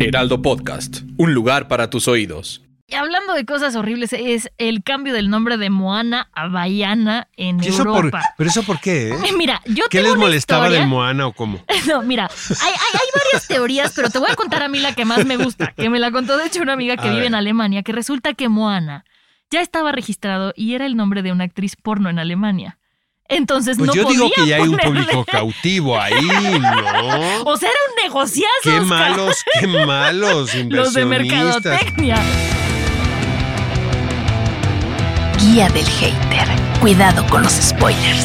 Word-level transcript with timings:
Heraldo 0.00 0.40
Podcast, 0.42 1.02
un 1.16 1.34
lugar 1.34 1.68
para 1.68 1.90
tus 1.90 2.08
oídos. 2.08 2.62
Y 2.86 2.94
hablando 2.94 3.34
de 3.34 3.44
cosas 3.44 3.76
horribles, 3.76 4.12
es 4.14 4.50
el 4.56 4.82
cambio 4.82 5.12
del 5.12 5.28
nombre 5.28 5.58
de 5.58 5.68
Moana 5.68 6.30
a 6.32 6.48
Baiana 6.48 7.28
en 7.36 7.62
¿Y 7.62 7.68
eso 7.68 7.84
por- 7.84 7.96
Europa. 7.96 8.22
¿Pero 8.38 8.48
eso 8.50 8.62
por 8.62 8.80
qué? 8.80 9.10
eh? 9.10 9.16
Mira, 9.36 9.60
yo 9.66 9.84
¿Qué 9.90 9.98
tengo 9.98 10.14
les 10.14 10.18
molestaba 10.18 10.64
historia- 10.66 10.80
del 10.80 10.88
Moana 10.88 11.26
o 11.26 11.32
cómo? 11.32 11.60
No, 11.88 12.02
mira, 12.02 12.30
hay, 12.50 12.56
hay- 12.72 12.72
hay 12.94 13.20
varias 13.24 13.46
teorías, 13.48 13.92
pero 13.94 14.08
te 14.10 14.18
voy 14.18 14.30
a 14.30 14.36
contar 14.36 14.62
a 14.62 14.68
mí 14.68 14.78
la 14.80 14.94
que 14.94 15.04
más 15.04 15.26
me 15.26 15.36
gusta, 15.36 15.72
que 15.76 15.90
me 15.90 15.98
la 15.98 16.10
contó 16.10 16.36
de 16.38 16.46
hecho 16.46 16.62
una 16.62 16.72
amiga 16.74 16.96
que 16.96 17.02
A 17.08 17.10
vive 17.10 17.16
ver. 17.22 17.26
en 17.26 17.34
Alemania, 17.34 17.82
que 17.82 17.92
resulta 17.92 18.32
que 18.34 18.48
Moana 18.48 19.04
ya 19.50 19.60
estaba 19.60 19.92
registrado 19.92 20.52
y 20.56 20.74
era 20.74 20.86
el 20.86 20.96
nombre 20.96 21.22
de 21.22 21.32
una 21.32 21.44
actriz 21.44 21.76
porno 21.76 22.08
en 22.08 22.18
Alemania. 22.18 22.78
Entonces 23.28 23.76
Pues 23.76 23.88
no 23.88 23.94
yo 23.94 24.08
digo 24.08 24.30
que 24.34 24.46
ya 24.46 24.56
hay 24.56 24.62
un 24.68 24.76
público 24.78 25.24
cautivo 25.24 26.00
ahí, 26.00 26.14
¿no? 26.58 27.42
O 27.44 27.56
sea, 27.58 27.68
era 27.68 27.78
un 27.90 28.02
negociazo. 28.02 28.48
Qué 28.62 28.70
Oscar. 28.70 28.86
malos, 28.86 29.44
qué 29.60 29.66
malos 29.66 30.54
Los 30.68 30.94
de 30.94 31.02
inversionistas. 31.02 31.64
mercadotecnia. 31.64 32.16
Guía 35.40 35.68
del 35.68 35.86
hater. 35.86 36.48
Cuidado 36.80 37.26
con 37.26 37.42
los 37.42 37.52
spoilers. 37.52 38.24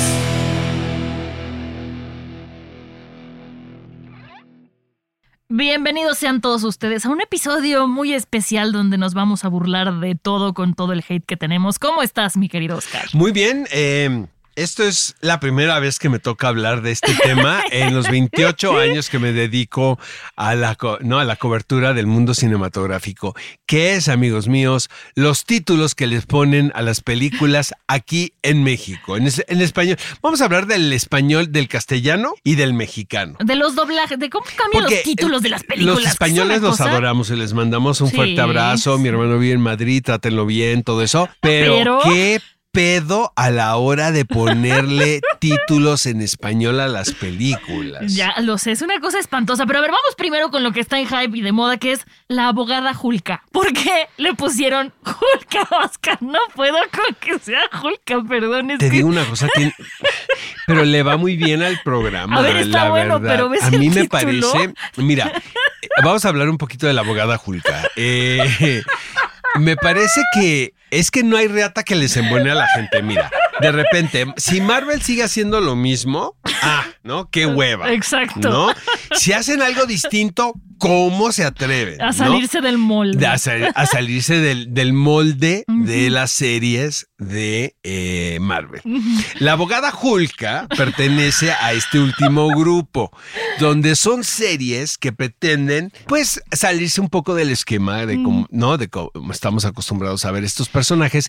Bienvenidos 5.50 6.18
sean 6.18 6.42
todos 6.42 6.64
ustedes 6.64 7.06
a 7.06 7.10
un 7.10 7.22
episodio 7.22 7.88
muy 7.88 8.14
especial 8.14 8.72
donde 8.72 8.98
nos 8.98 9.14
vamos 9.14 9.46
a 9.46 9.50
burlar 9.50 10.00
de 10.00 10.16
todo 10.16 10.54
con 10.54 10.74
todo 10.74 10.94
el 10.94 11.04
hate 11.08 11.26
que 11.26 11.38
tenemos. 11.38 11.78
¿Cómo 11.78 12.02
estás, 12.02 12.38
mi 12.38 12.50
querido 12.50 12.78
Oscar? 12.78 13.06
Muy 13.14 13.32
bien, 13.32 13.68
eh, 13.72 14.26
esto 14.56 14.84
es 14.84 15.16
la 15.22 15.40
primera 15.40 15.80
vez 15.80 16.00
que 16.00 16.10
me 16.10 16.20
toca 16.20 16.48
hablar 16.48 16.82
de 16.82 16.92
este 16.92 17.14
tema 17.16 17.64
en 17.72 17.94
los 17.96 18.10
28 18.10 18.78
años 18.80 19.10
que 19.10 19.20
me 19.20 19.32
dedico 19.34 20.00
a 20.36 20.56
la, 20.56 20.78
no, 21.02 21.20
a 21.20 21.26
la 21.26 21.36
cobertura 21.36 21.94
del 21.94 22.08
mundo 22.08 22.34
cinematográfico. 22.34 23.36
¿Qué 23.66 23.96
es, 23.96 24.10
amigos 24.10 24.48
míos? 24.48 24.90
Los 25.16 25.46
títulos 25.46 25.96
que 25.96 26.08
les 26.08 26.26
ponen 26.26 26.72
a 26.76 26.82
las 26.82 27.02
películas 27.02 27.74
aquí 27.88 28.34
en 28.44 28.64
México, 28.64 29.18
en, 29.18 29.28
es- 29.28 29.44
en 29.48 29.62
español. 29.62 29.98
Vamos 30.22 30.42
a 30.42 30.46
hablar 30.46 30.68
del 30.68 30.92
español, 30.94 31.52
del 31.52 31.68
castellano 31.68 32.34
y 32.44 32.56
del 32.56 32.74
mexicano. 32.74 33.36
De 33.44 33.56
los 33.56 33.76
doblajes, 33.76 34.20
de 34.20 34.30
cómo 34.30 34.46
cambian 34.46 34.84
Porque 34.84 34.96
los 34.96 35.04
títulos 35.04 35.42
de 35.42 35.50
las 35.50 35.64
películas. 35.64 35.96
Los 36.02 36.08
españoles 36.08 36.62
los 36.62 36.72
cosa- 36.78 36.90
adoramos 36.92 37.30
y 37.30 37.36
les 37.36 37.54
mandamos 37.54 38.02
un 38.02 38.10
Sí, 38.10 38.16
fuerte 38.16 38.42
abrazo. 38.42 38.98
Mi 38.98 39.10
hermano 39.10 39.38
vive 39.40 39.54
en 39.54 39.62
Madrid, 39.62 40.02
trátenlo 40.04 40.46
bien, 40.46 40.84
todo 40.84 41.02
eso. 41.02 41.30
Pero, 41.42 41.76
Pero- 41.76 42.00
qué 42.04 42.40
pedo 42.74 43.32
a 43.36 43.52
la 43.52 43.76
hora 43.78 44.12
de 44.12 44.26
ponerle 44.26 45.22
títulos 45.40 46.08
en 46.08 46.22
español 46.22 46.80
a 46.80 46.88
las 46.88 47.12
películas. 47.12 48.14
Ya 48.16 48.34
lo 48.42 48.58
sé, 48.58 48.72
es 48.72 48.82
una 48.82 49.00
cosa 49.00 49.20
espantosa. 49.20 49.66
Pero 49.68 49.78
a 49.78 49.82
ver, 49.84 49.92
vamos 49.92 50.16
primero 50.18 50.50
con 50.50 50.64
lo 50.64 50.72
que 50.72 50.80
está 50.80 51.00
en 51.00 51.06
hype 51.08 51.38
y 51.38 51.42
de 51.42 51.52
moda, 51.52 51.78
que 51.78 51.92
es 51.92 52.02
la 52.28 52.48
abogada 52.48 52.96
Julka. 52.96 53.44
¿Por 53.52 53.72
qué 53.74 54.08
le 54.18 54.34
pusieron 54.34 54.92
Julka, 55.04 55.68
Oscar? 55.86 56.18
No 56.22 56.40
puedo 56.56 56.78
con 56.92 57.16
que 57.20 57.38
sea 57.38 57.62
Julka, 57.72 58.24
perdón. 58.28 58.72
Es 58.72 58.80
Te 58.80 58.90
que 58.90 58.96
digo 58.98 59.08
una 59.08 59.24
cosa, 59.26 59.48
tiene- 59.56 59.76
pero 60.68 60.84
le 60.84 61.04
va 61.04 61.16
muy 61.16 61.38
bien 61.38 61.62
al 61.62 61.80
programa. 61.84 62.38
A 62.38 62.42
ver, 62.42 62.58
está 62.58 62.86
la 62.86 62.90
bueno, 62.90 63.20
verdad. 63.20 63.36
pero 63.36 63.50
¿ves 63.50 63.64
A 63.64 63.68
el 63.68 63.80
mí 63.80 63.90
me 63.92 64.06
parece, 64.10 64.74
mira, 64.98 65.32
eh, 65.82 65.88
vamos 66.04 66.26
a 66.26 66.30
hablar 66.30 66.50
un 66.50 66.58
poquito 66.58 66.88
de 66.88 66.94
la 66.94 67.02
abogada 67.02 67.38
Julka. 67.38 67.84
Eh, 67.96 68.82
me 69.60 69.76
parece 69.76 70.22
que 70.34 70.74
es 71.00 71.12
que 71.12 71.24
no 71.24 71.38
hay 71.38 71.48
reata 71.48 71.84
que 71.84 71.96
les 71.96 72.16
embone 72.18 72.52
a 72.52 72.56
la 72.56 72.68
gente. 72.68 73.02
Mira, 73.02 73.32
de 73.62 73.72
repente, 73.72 74.26
si 74.38 74.62
Marvel 74.62 75.02
sigue 75.02 75.24
haciendo 75.24 75.62
lo 75.62 75.76
mismo, 75.76 76.36
ah, 76.62 76.86
¿no? 77.04 77.30
Qué 77.30 77.46
hueva. 77.46 77.92
Exacto. 77.92 78.50
¿No? 78.50 78.74
Si 79.16 79.32
hacen 79.34 79.62
algo 79.62 79.86
distinto, 79.86 80.54
¿cómo 80.78 81.32
se 81.32 81.44
atreven? 81.46 82.02
a 82.02 82.08
no? 82.08 82.14
salirse 82.14 82.62
del 82.62 82.78
molde. 82.78 83.18
de 83.18 83.28
a, 83.28 83.38
sal- 83.38 83.72
a 83.76 83.86
salirse 83.86 84.40
del, 84.40 84.74
del 84.74 84.94
molde 84.94 85.64
de 85.68 86.10
las 86.10 86.32
series 86.32 87.08
de 87.18 87.76
eh, 87.84 88.38
Marvel. 88.42 88.82
La 89.40 89.54
abogada 89.54 89.92
Julka 89.92 90.68
pertenece 90.76 91.52
a 91.54 91.72
este 91.74 92.00
último 92.00 92.50
grupo, 92.50 93.12
donde 93.60 93.96
son 93.96 94.24
series 94.26 94.98
que 94.98 95.14
pretenden, 95.14 95.94
pues, 96.08 96.42
salirse 96.52 97.00
un 97.00 97.10
poco 97.10 97.34
del 97.36 97.50
esquema 97.50 98.06
de 98.06 98.22
cómo, 98.22 98.48
¿no? 98.52 98.78
De 98.78 98.90
cómo 98.90 99.12
estamos 99.32 99.64
acostumbrados 99.66 100.26
a 100.26 100.32
ver 100.32 100.44
estos 100.44 100.68
personajes, 100.68 100.83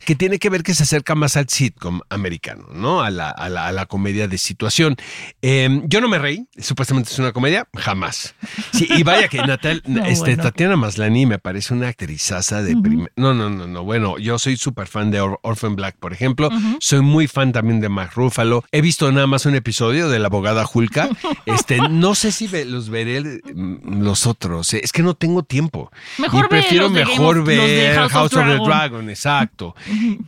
que 0.04 0.15
tiene 0.15 0.38
que 0.38 0.50
ver 0.50 0.62
que 0.62 0.75
se 0.75 0.82
acerca 0.84 1.15
más 1.15 1.37
al 1.37 1.48
sitcom 1.48 2.00
americano, 2.10 2.66
¿no? 2.72 3.03
A 3.03 3.10
la, 3.10 3.31
a 3.31 3.48
la, 3.48 3.66
a 3.69 3.72
la 3.72 3.87
comedia 3.87 4.28
de 4.28 4.38
situación. 4.38 4.97
Eh, 5.42 5.82
yo 5.87 6.00
no 6.00 6.09
me 6.09 6.19
reí, 6.19 6.47
supuestamente 6.59 7.10
es 7.10 7.19
una 7.19 7.32
comedia, 7.32 7.69
jamás. 7.76 8.34
Sí, 8.72 8.87
y 8.91 9.03
vaya 9.03 9.28
que 9.28 9.38
Natal, 9.38 9.82
No, 9.87 10.04
este, 10.04 10.31
bueno. 10.37 10.42
Tatiana 10.44 10.76
Maslany 10.76 11.26
me 11.26 11.38
parece 11.38 11.75
una 11.75 11.88
actrizaza 11.88 12.62
de 12.62 12.76
primer. 12.76 13.12
No, 13.16 13.34
no, 13.34 13.50
no, 13.50 13.66
no. 13.66 13.84
Bueno, 13.84 14.19
yo 14.19 14.38
soy 14.38 14.56
súper 14.56 14.87
fan 14.87 15.10
de 15.10 15.20
Or- 15.20 15.38
Orphan 15.42 15.76
Black, 15.76 15.97
por 15.98 16.12
ejemplo. 16.12 16.48
Soy 16.81 17.00
muy 17.00 17.26
fan 17.28 17.53
también 17.53 17.81
de 17.81 17.88
Mark 17.88 18.12
Ruffalo. 18.15 18.65
He 18.72 18.81
visto 18.81 19.10
nada 19.12 19.26
más 19.26 19.47
un 19.47 19.54
episodio 19.54 20.09
de 20.09 20.19
la 20.19 20.26
abogada 20.26 20.65
Julka. 20.65 21.09
Este, 21.47 21.78
no 21.88 22.15
sé 22.15 22.32
si 22.32 22.48
los 22.65 22.88
veré 22.88 23.21
mm, 23.54 24.03
los 24.03 24.26
otros. 24.26 24.72
eh, 24.75 24.81
Es 24.82 24.92
que 24.92 25.03
no 25.03 25.15
tengo 25.15 25.42
tiempo. 25.42 25.91
Mejor 26.19 26.47
y 26.47 26.48
prefiero 26.48 26.88
mejor 26.91 27.44
ver 27.44 27.97
House 27.97 28.06
of 28.06 28.12
House 28.12 28.32
of 28.34 28.38
the 28.41 28.44
Dragon. 28.54 28.65
Dragon, 28.66 29.10
exacto. 29.44 29.75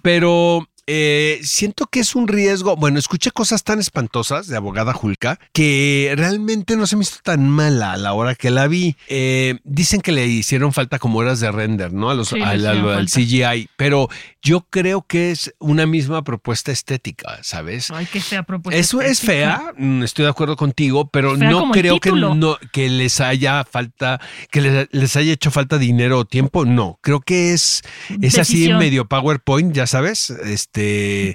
Pero 0.03 0.67
eh, 0.87 1.41
siento 1.43 1.87
que 1.87 2.01
es 2.01 2.15
un 2.15 2.29
riesgo. 2.29 2.77
Bueno, 2.77 2.99
escuché 2.99 3.31
cosas 3.31 3.65
tan 3.65 3.81
espantosas 3.81 4.47
de 4.47 4.57
abogada 4.57 4.93
Julka 4.93 5.39
que 5.53 6.15
realmente 6.17 6.77
no 6.77 6.87
se 6.87 6.97
me 6.97 7.03
hizo 7.03 7.17
tan 7.23 7.49
mala 7.49 7.93
a 7.93 7.97
la 7.97 8.13
hora 8.13 8.35
que 8.35 8.51
la 8.51 8.69
vi. 8.69 8.97
Eh, 9.09 9.59
dicen 9.65 10.01
que 10.01 10.13
le 10.13 10.27
hicieron 10.27 10.73
falta 10.73 10.99
como 10.99 11.19
horas 11.19 11.41
de 11.41 11.51
render, 11.51 11.93
¿no? 11.93 12.11
A 12.11 12.15
los, 12.15 12.29
Sí, 12.29 12.41
al. 12.41 13.07
CGI. 13.07 13.69
Pero 13.77 14.09
yo 14.43 14.67
creo 14.69 15.03
que 15.03 15.31
es 15.31 15.55
una 15.59 15.87
misma 15.87 16.23
propuesta 16.23 16.73
estética, 16.73 17.39
¿sabes? 17.43 17.91
Ay, 17.91 18.07
qué 18.07 18.21
fea 18.21 18.43
propuesta. 18.43 18.79
Eso 18.79 19.01
es 19.01 19.21
fea, 19.21 19.73
mm, 19.77 20.03
estoy 20.03 20.25
de 20.25 20.31
acuerdo 20.31 20.57
contigo, 20.57 21.09
pero 21.09 21.37
no 21.37 21.71
creo 21.71 22.01
que 22.01 22.13
no 22.13 22.59
que 22.73 22.89
les 22.89 23.21
haya 23.21 23.65
falta, 23.65 24.21
que 24.51 24.61
les, 24.61 24.89
les 24.93 25.17
haya 25.17 25.33
hecho 25.33 25.51
falta 25.51 25.79
dinero 25.79 26.19
o 26.19 26.25
tiempo. 26.25 26.65
No, 26.65 26.99
creo 27.01 27.21
que 27.21 27.53
es, 27.53 27.83
es 28.21 28.39
así 28.39 28.67
en 28.67 28.79
medio 28.79 29.07
PowerPoint, 29.07 29.75
ya 29.75 29.87
sabes. 29.87 30.31
Este 30.31 30.76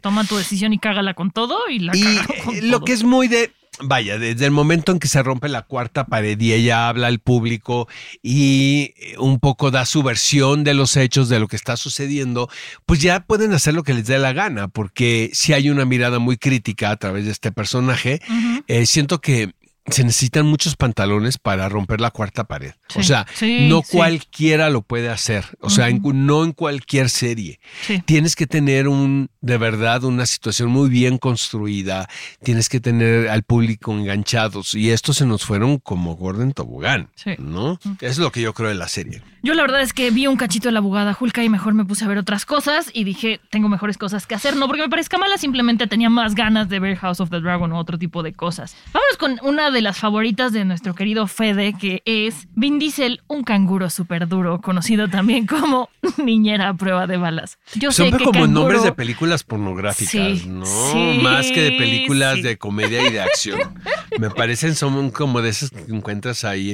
Toma 0.02 0.24
tu 0.26 0.36
decisión 0.38 0.74
y 0.74 0.80
cágala 0.80 1.14
con 1.14 1.32
todo 1.32 1.58
y 1.70 1.80
la 1.80 1.96
y 1.96 2.04
con 2.44 2.56
eh, 2.56 2.62
lo 2.62 2.78
todo. 2.78 2.86
que 2.86 2.94
es 2.94 3.04
muy 3.04 3.28
de 3.28 3.52
Vaya, 3.84 4.20
desde 4.20 4.46
el 4.46 4.52
momento 4.52 4.92
en 4.92 5.00
que 5.00 5.08
se 5.08 5.24
rompe 5.24 5.48
la 5.50 5.64
cuarta 5.64 6.06
pared 6.06 6.40
y 6.40 6.54
ella 6.54 6.88
habla 6.88 7.08
al 7.08 7.20
público 7.20 7.88
y 8.22 8.94
eh, 8.98 9.16
un 9.18 9.40
poco 9.40 9.72
da 9.72 9.86
su 9.86 10.04
versión 10.04 10.64
de 10.64 10.74
los 10.74 10.98
hechos, 10.98 11.30
de 11.30 11.40
lo 11.40 11.48
que 11.48 11.56
está 11.56 11.78
sucediendo, 11.78 12.50
pues 12.86 13.02
ya 13.02 13.22
pueden 13.22 13.54
hacer 13.54 13.74
lo 13.74 13.84
que 13.84 13.94
les 13.94 14.06
dé 14.06 14.20
la 14.20 14.34
gana, 14.34 14.68
porque 14.68 15.32
si 15.34 15.54
hay 15.54 15.70
una 15.70 15.86
mirada 15.86 16.20
muy 16.20 16.38
crítica 16.38 16.92
a 16.92 16.98
través 16.98 17.26
de 17.26 17.32
este 17.32 17.52
personaje, 17.52 18.22
eh, 18.68 18.86
siento 18.86 19.22
que 19.22 19.54
se 19.88 20.04
necesitan 20.04 20.46
muchos 20.46 20.76
pantalones 20.76 21.38
para 21.38 21.68
romper 21.68 22.02
la 22.02 22.12
cuarta 22.12 22.44
pared. 22.44 22.74
o 22.96 23.04
sea, 23.04 23.26
sí, 23.34 23.68
no 23.68 23.82
sí. 23.84 23.98
cualquiera 23.98 24.70
lo 24.70 24.84
puede 24.84 25.10
hacer. 25.10 25.46
O 25.60 25.70
sea, 25.70 25.90
en 25.90 26.02
no 26.04 26.44
en 26.44 26.52
cualquier 26.52 27.10
serie. 27.10 27.60
Tienes 28.06 28.36
que 28.36 28.48
tener 28.48 28.88
un, 28.88 29.30
de 29.42 29.58
verdad, 29.58 30.04
una 30.04 30.26
situación 30.26 30.70
muy 30.70 30.90
bien 30.90 31.18
construida. 31.18 32.08
Tienes 32.44 32.70
que 32.70 32.80
tener 32.80 33.30
al 33.30 33.44
público 33.44 33.92
enganchados. 33.92 34.74
Y 34.76 34.92
estos 34.92 35.18
se 35.18 35.26
nos 35.26 35.46
fueron 35.46 35.80
como 35.80 36.16
Gordon 36.16 36.54
Tobogán. 36.54 37.10
Sí. 37.16 37.32
¿No? 37.40 37.80
Es 38.02 38.18
lo 38.18 38.32
que 38.32 38.42
yo 38.42 38.54
creo 38.54 38.70
de 38.70 38.76
la 38.76 38.88
serie. 38.88 39.24
Yo 39.44 39.56
la 39.56 39.64
verdad 39.64 39.82
es 39.82 39.94
que 39.94 40.12
vi 40.12 40.28
un 40.28 40.38
cachito 40.38 40.68
de 40.68 40.74
la 40.74 40.80
abogada 40.80 41.14
Julka 41.14 41.44
y 41.44 41.50
mejor 41.50 41.74
me 41.74 41.86
puse 41.86 42.06
a 42.06 42.08
ver 42.08 42.20
otras 42.20 42.46
cosas 42.46 42.92
y 42.94 43.04
dije, 43.04 43.42
tengo 43.50 43.70
mejores 43.70 43.98
cosas 43.98 44.28
que 44.28 44.36
hacer. 44.36 44.56
No 44.56 44.68
porque 44.68 44.84
me 44.84 44.90
parezca 44.90 45.18
mala, 45.18 45.40
simplemente 45.40 45.88
tenía 45.88 46.12
más 46.12 46.36
ganas 46.36 46.70
de 46.70 46.80
ver 46.80 46.98
House 46.98 47.20
of 47.20 47.32
the 47.32 47.40
Dragon 47.40 47.72
o 47.72 47.80
otro 47.80 47.98
tipo 47.98 48.22
de 48.22 48.34
cosas. 48.34 48.76
Vámonos 48.94 49.18
con 49.18 49.40
una 49.42 49.71
de 49.72 49.82
las 49.82 49.98
favoritas 49.98 50.54
de 50.54 50.66
nuestro 50.66 50.94
querido 50.96 51.28
Fede, 51.28 51.74
que 51.74 52.02
es 52.06 52.48
Vin 52.56 52.80
Diesel, 52.80 53.22
un 53.28 53.44
canguro 53.44 53.90
súper 53.90 54.28
duro, 54.28 54.62
conocido 54.62 55.08
también 55.08 55.46
como 55.48 55.90
niñera 56.24 56.70
a 56.70 56.74
prueba 56.76 57.08
de 57.08 57.18
balas. 57.18 57.58
Yo 57.76 57.92
sé 57.92 58.04
Son 58.10 58.18
que 58.18 58.24
como 58.24 58.32
canguro- 58.32 58.48
nombres 58.52 58.84
de 58.84 58.92
películas 58.92 59.44
pornográficas, 59.44 60.12
Sí, 60.40 60.44
¿no? 60.48 60.66
sí, 60.66 61.20
Más 61.22 61.52
que 61.52 61.62
de 61.62 61.72
películas 61.72 62.36
sí. 62.36 62.42
de 62.44 62.58
comedia 62.58 63.08
y 63.08 63.12
de 63.12 63.22
acción. 63.22 63.60
Me 64.20 64.30
parecen 64.30 64.76
son 64.76 65.12
como 65.12 65.42
de 65.42 65.50
esas 65.50 65.70
que 65.72 65.82
encuentras 65.94 66.44
ahí 66.44 66.74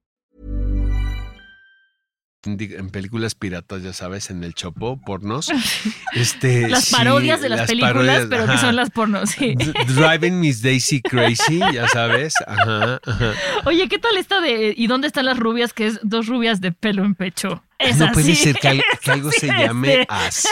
En 2.43 2.89
películas 2.89 3.35
piratas, 3.35 3.83
ya 3.83 3.93
sabes, 3.93 4.29
en 4.31 4.43
el 4.43 4.53
chopo, 4.55 4.99
pornos. 4.99 5.47
Este, 6.13 6.67
Las 6.67 6.85
sí, 6.85 6.95
parodias 6.95 7.39
de 7.39 7.47
las, 7.49 7.59
las 7.59 7.67
películas, 7.69 7.93
parodias, 7.93 8.27
pero 8.29 8.45
que 8.51 8.57
son 8.57 8.75
las 8.75 8.89
pornos. 8.89 9.29
sí. 9.29 9.55
Driving 9.95 10.39
Miss 10.41 10.61
Daisy 10.61 11.01
Crazy, 11.01 11.59
ya 11.73 11.87
sabes. 11.87 12.33
Ajá, 12.45 12.99
ajá. 13.05 13.33
Oye, 13.65 13.87
¿qué 13.87 13.97
tal 13.97 14.17
esta 14.17 14.41
de 14.41 14.73
¿Y 14.75 14.87
dónde 14.87 15.07
están 15.07 15.25
las 15.25 15.37
rubias? 15.39 15.71
Que 15.73 15.87
es 15.87 15.99
dos 16.03 16.27
rubias 16.27 16.59
de 16.59 16.71
pelo 16.73 17.05
en 17.05 17.15
pecho. 17.15 17.63
Es 17.79 17.97
no 17.97 18.05
así. 18.05 18.13
puede 18.13 18.35
ser 18.35 18.55
que, 18.57 18.67
al- 18.67 18.83
que 19.01 19.11
algo 19.11 19.31
se 19.31 19.47
llame 19.47 20.05
así. 20.09 20.49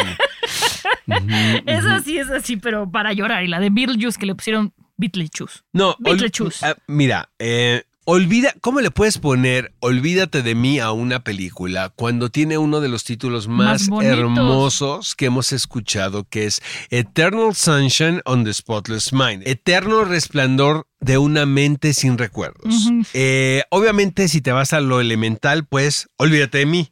Es 1.66 1.86
así, 1.86 2.18
es 2.18 2.30
así, 2.30 2.58
pero 2.58 2.90
para 2.90 3.14
llorar. 3.14 3.44
Y 3.44 3.48
la 3.48 3.60
de 3.60 3.70
Beetlejuice 3.70 4.18
que 4.20 4.26
le 4.26 4.36
pusieron 4.36 4.74
Beetlejuice. 4.98 5.60
No, 5.74 5.92
ol- 5.92 5.98
Beetlejuice. 6.00 6.66
ah, 6.66 6.76
mira, 6.88 7.30
eh, 7.40 7.84
olvida, 8.10 8.56
¿cómo 8.60 8.82
le 8.82 8.90
puedes 8.90 9.20
poner 9.20 9.72
Olvídate 9.82 10.42
de 10.42 10.56
mí 10.56 10.80
a 10.80 10.92
una 10.92 11.24
película 11.24 11.94
cuando 11.96 12.30
tiene 12.30 12.58
uno 12.58 12.82
de 12.82 12.90
los 12.90 13.04
títulos 13.04 13.48
Más 13.48 13.88
hermosos 14.02 15.14
que 15.16 15.28
hemos 15.28 15.52
escuchado, 15.52 16.24
que 16.28 16.46
es 16.46 16.62
Eternal 16.90 17.54
Sunshine 17.54 18.22
on 18.26 18.44
the 18.44 18.54
Spotless 18.54 19.14
Mind, 19.14 19.48
Eterno 19.48 20.06
Resplandor 20.06 20.88
de 21.00 21.20
una 21.20 21.46
mente 21.46 21.94
sin 21.94 22.18
recuerdos. 22.18 22.90
Eh, 23.14 23.62
obviamente, 23.70 24.28
si 24.28 24.42
te 24.42 24.52
vas 24.52 24.74
a 24.74 24.82
lo 24.82 25.00
elemental, 25.00 25.66
pues 25.66 26.10
olvídate 26.18 26.58
de 26.60 26.66
mí. 26.66 26.92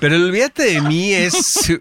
Pero 0.00 0.16
el 0.16 0.24
olvídate 0.24 0.64
de 0.64 0.80
mí 0.80 1.12
es, 1.12 1.72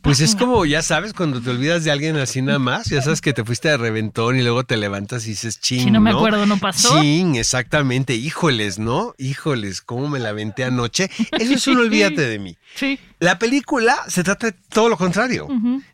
pues 0.00 0.20
es 0.20 0.34
como, 0.34 0.64
ya 0.64 0.82
sabes, 0.82 1.12
cuando 1.12 1.40
te 1.40 1.50
olvidas 1.50 1.84
de 1.84 1.90
alguien 1.90 2.16
así 2.16 2.40
nada 2.40 2.58
más, 2.58 2.88
ya 2.88 3.02
sabes 3.02 3.20
que 3.20 3.34
te 3.34 3.44
fuiste 3.44 3.68
de 3.68 3.76
reventón 3.76 4.36
y 4.36 4.42
luego 4.42 4.64
te 4.64 4.78
levantas 4.78 5.26
y 5.26 5.30
dices, 5.30 5.60
ching, 5.60 5.84
Si 5.84 5.90
no 5.90 6.00
me 6.00 6.10
acuerdo, 6.10 6.46
¿no 6.46 6.56
pasó? 6.58 7.00
Ching, 7.00 7.36
exactamente, 7.36 8.14
híjoles, 8.14 8.78
¿no? 8.78 9.14
Híjoles, 9.18 9.82
cómo 9.82 10.08
me 10.08 10.18
la 10.18 10.30
aventé 10.30 10.64
anoche. 10.64 11.10
Eso 11.32 11.54
es 11.54 11.66
un 11.66 11.78
olvídate 11.78 12.22
de 12.22 12.38
mí. 12.38 12.56
Sí. 12.74 12.98
La 13.18 13.38
película 13.38 13.98
se 14.08 14.24
trata 14.24 14.46
de 14.46 14.56
todo 14.70 14.88
lo 14.88 14.96
contrario, 14.96 15.46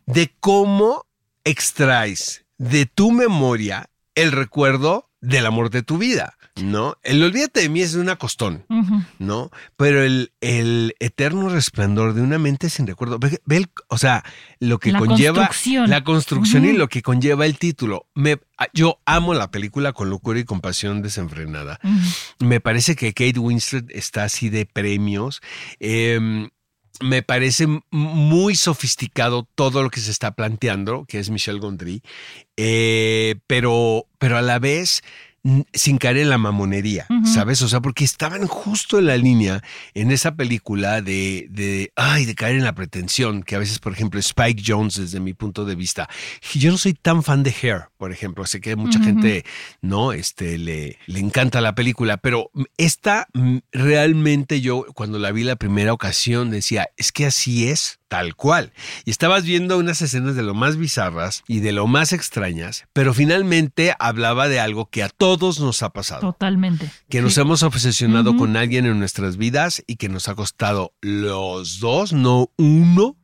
de 0.05 0.31
cómo 0.39 1.05
extraes 1.43 2.45
de 2.57 2.85
tu 2.85 3.11
memoria 3.11 3.89
el 4.15 4.31
recuerdo 4.31 5.09
del 5.27 5.45
amor 5.45 5.69
de 5.69 5.83
tu 5.83 5.97
vida, 5.97 6.37
¿no? 6.61 6.95
El 7.03 7.21
olvídate 7.23 7.61
de 7.61 7.69
mí 7.69 7.81
es 7.81 7.93
de 7.93 7.99
una 8.01 8.15
costón. 8.15 8.65
¿no? 9.19 9.51
Pero 9.75 10.03
el, 10.03 10.31
el 10.41 10.95
eterno 10.99 11.49
resplandor 11.49 12.13
de 12.13 12.21
una 12.21 12.37
mente 12.39 12.69
sin 12.69 12.87
recuerdo, 12.87 13.19
ve, 13.19 13.39
ve 13.45 13.57
el- 13.57 13.69
o 13.89 13.97
sea, 13.97 14.23
lo 14.59 14.79
que 14.79 14.91
La 14.91 14.99
conlleva 14.99 15.35
construcción. 15.47 15.89
la 15.89 16.03
construcción 16.03 16.65
y 16.65 16.73
lo 16.73 16.87
que 16.87 17.01
conlleva 17.01 17.45
el 17.45 17.57
título. 17.57 18.07
Me, 18.15 18.39
yo 18.73 18.99
amo 19.05 19.33
la 19.33 19.51
película 19.51 19.93
con 19.93 20.09
locura 20.09 20.39
y 20.39 20.43
compasión 20.45 21.01
desenfrenada. 21.01 21.79
Me 22.39 22.59
parece 22.59 22.95
que 22.95 23.13
Kate 23.13 23.39
Winslet 23.39 23.89
está 23.91 24.23
así 24.23 24.49
de 24.49 24.65
premios. 24.65 25.41
Eh, 25.79 26.47
me 27.01 27.23
parece 27.23 27.67
muy 27.91 28.55
sofisticado 28.55 29.47
todo 29.55 29.83
lo 29.83 29.89
que 29.89 29.99
se 29.99 30.11
está 30.11 30.31
planteando, 30.31 31.05
que 31.05 31.19
es 31.19 31.29
Michel 31.29 31.59
Gondry, 31.59 32.01
eh, 32.55 33.35
pero, 33.47 34.07
pero 34.17 34.37
a 34.37 34.41
la 34.41 34.59
vez 34.59 35.03
sin 35.73 35.97
caer 35.97 36.17
en 36.17 36.29
la 36.29 36.37
mamonería. 36.37 37.07
¿sabes? 37.25 37.61
O 37.61 37.67
sea, 37.67 37.81
porque 37.81 38.03
estaban 38.03 38.47
justo 38.47 38.99
en 38.99 39.05
la 39.07 39.17
línea 39.17 39.63
en 39.93 40.11
esa 40.11 40.35
película 40.35 41.01
de, 41.01 41.47
de, 41.49 41.91
ay, 41.95 42.25
de 42.25 42.35
caer 42.35 42.55
en 42.55 42.63
la 42.63 42.73
pretensión, 42.73 43.43
que 43.43 43.55
a 43.55 43.59
veces, 43.59 43.79
por 43.79 43.93
ejemplo, 43.93 44.19
Spike 44.19 44.63
Jones, 44.65 44.95
desde 44.95 45.19
mi 45.19 45.33
punto 45.33 45.65
de 45.65 45.75
vista, 45.75 46.09
yo 46.53 46.71
no 46.71 46.77
soy 46.77 46.93
tan 46.93 47.23
fan 47.23 47.43
de 47.43 47.53
Hair, 47.61 47.89
por 47.97 48.11
ejemplo, 48.11 48.45
sé 48.45 48.61
que 48.61 48.75
mucha 48.75 48.99
gente, 48.99 49.45
¿no? 49.81 50.13
Este, 50.13 50.57
le, 50.57 50.97
le 51.05 51.19
encanta 51.19 51.61
la 51.61 51.75
película, 51.75 52.17
pero 52.17 52.51
esta 52.77 53.27
mm, 53.33 53.57
realmente 53.71 54.61
yo, 54.61 54.85
cuando 54.93 55.19
la 55.19 55.31
vi 55.31 55.43
la 55.43 55.55
primera 55.55 55.93
ocasión, 55.93 56.49
decía, 56.49 56.89
es 56.97 57.11
que 57.11 57.25
así 57.25 57.69
es, 57.69 57.96
tal 58.07 58.35
cual. 58.35 58.71
Y 59.05 59.11
estabas 59.11 59.43
viendo 59.43 59.77
unas 59.77 60.01
escenas 60.01 60.35
de 60.35 60.43
lo 60.43 60.53
más 60.53 60.77
bizarras 60.77 61.43
y 61.47 61.59
de 61.59 61.71
lo 61.71 61.87
más 61.87 62.13
extrañas, 62.13 62.85
pero 62.93 63.13
finalmente 63.13 63.93
hablaba 63.99 64.47
de 64.47 64.59
algo 64.59 64.89
que 64.89 65.03
a 65.03 65.09
todos 65.09 65.59
nos 65.59 65.83
ha 65.83 65.89
pasado 65.89 66.21
Totalmente. 66.21 66.89
que 67.09 67.21
nos 67.21 67.37
hemos 67.37 67.63
obsesionado 67.63 68.35
con 68.37 68.55
alguien 68.57 68.85
en 68.85 68.99
nuestras 68.99 69.37
vidas 69.37 69.83
y 69.87 69.95
que 69.97 70.09
nos 70.09 70.27
ha 70.29 70.35
costado 70.35 70.93
los 71.01 71.79
dos, 71.79 72.13
no 72.13 72.49
uno. 72.57 73.17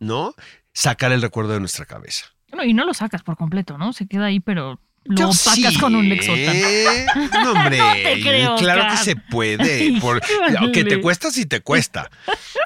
¿no? 0.00 0.34
Sacar 0.72 1.12
el 1.12 1.22
recuerdo 1.22 1.52
de 1.52 1.60
nuestra 1.60 1.84
cabeza. 1.86 2.26
Bueno, 2.48 2.64
y 2.64 2.74
no 2.74 2.84
lo 2.84 2.94
sacas 2.94 3.22
por 3.22 3.36
completo, 3.36 3.78
¿no? 3.78 3.92
Se 3.92 4.06
queda 4.06 4.26
ahí, 4.26 4.40
pero 4.40 4.80
lo 5.04 5.16
Yo 5.16 5.24
opacas 5.30 5.72
sí, 5.74 5.78
con 5.78 5.94
un. 5.94 6.12
¿eh? 6.12 7.06
No, 7.42 7.52
hombre, 7.52 7.78
No 7.78 7.92
te 7.92 8.20
creo, 8.20 8.56
claro 8.56 8.84
que 8.90 8.96
se 8.98 9.16
puede. 9.16 9.98
Por, 10.00 10.20
aunque 10.58 10.84
te 10.84 11.00
cuesta, 11.00 11.30
sí 11.30 11.46
te 11.46 11.60
cuesta. 11.60 12.10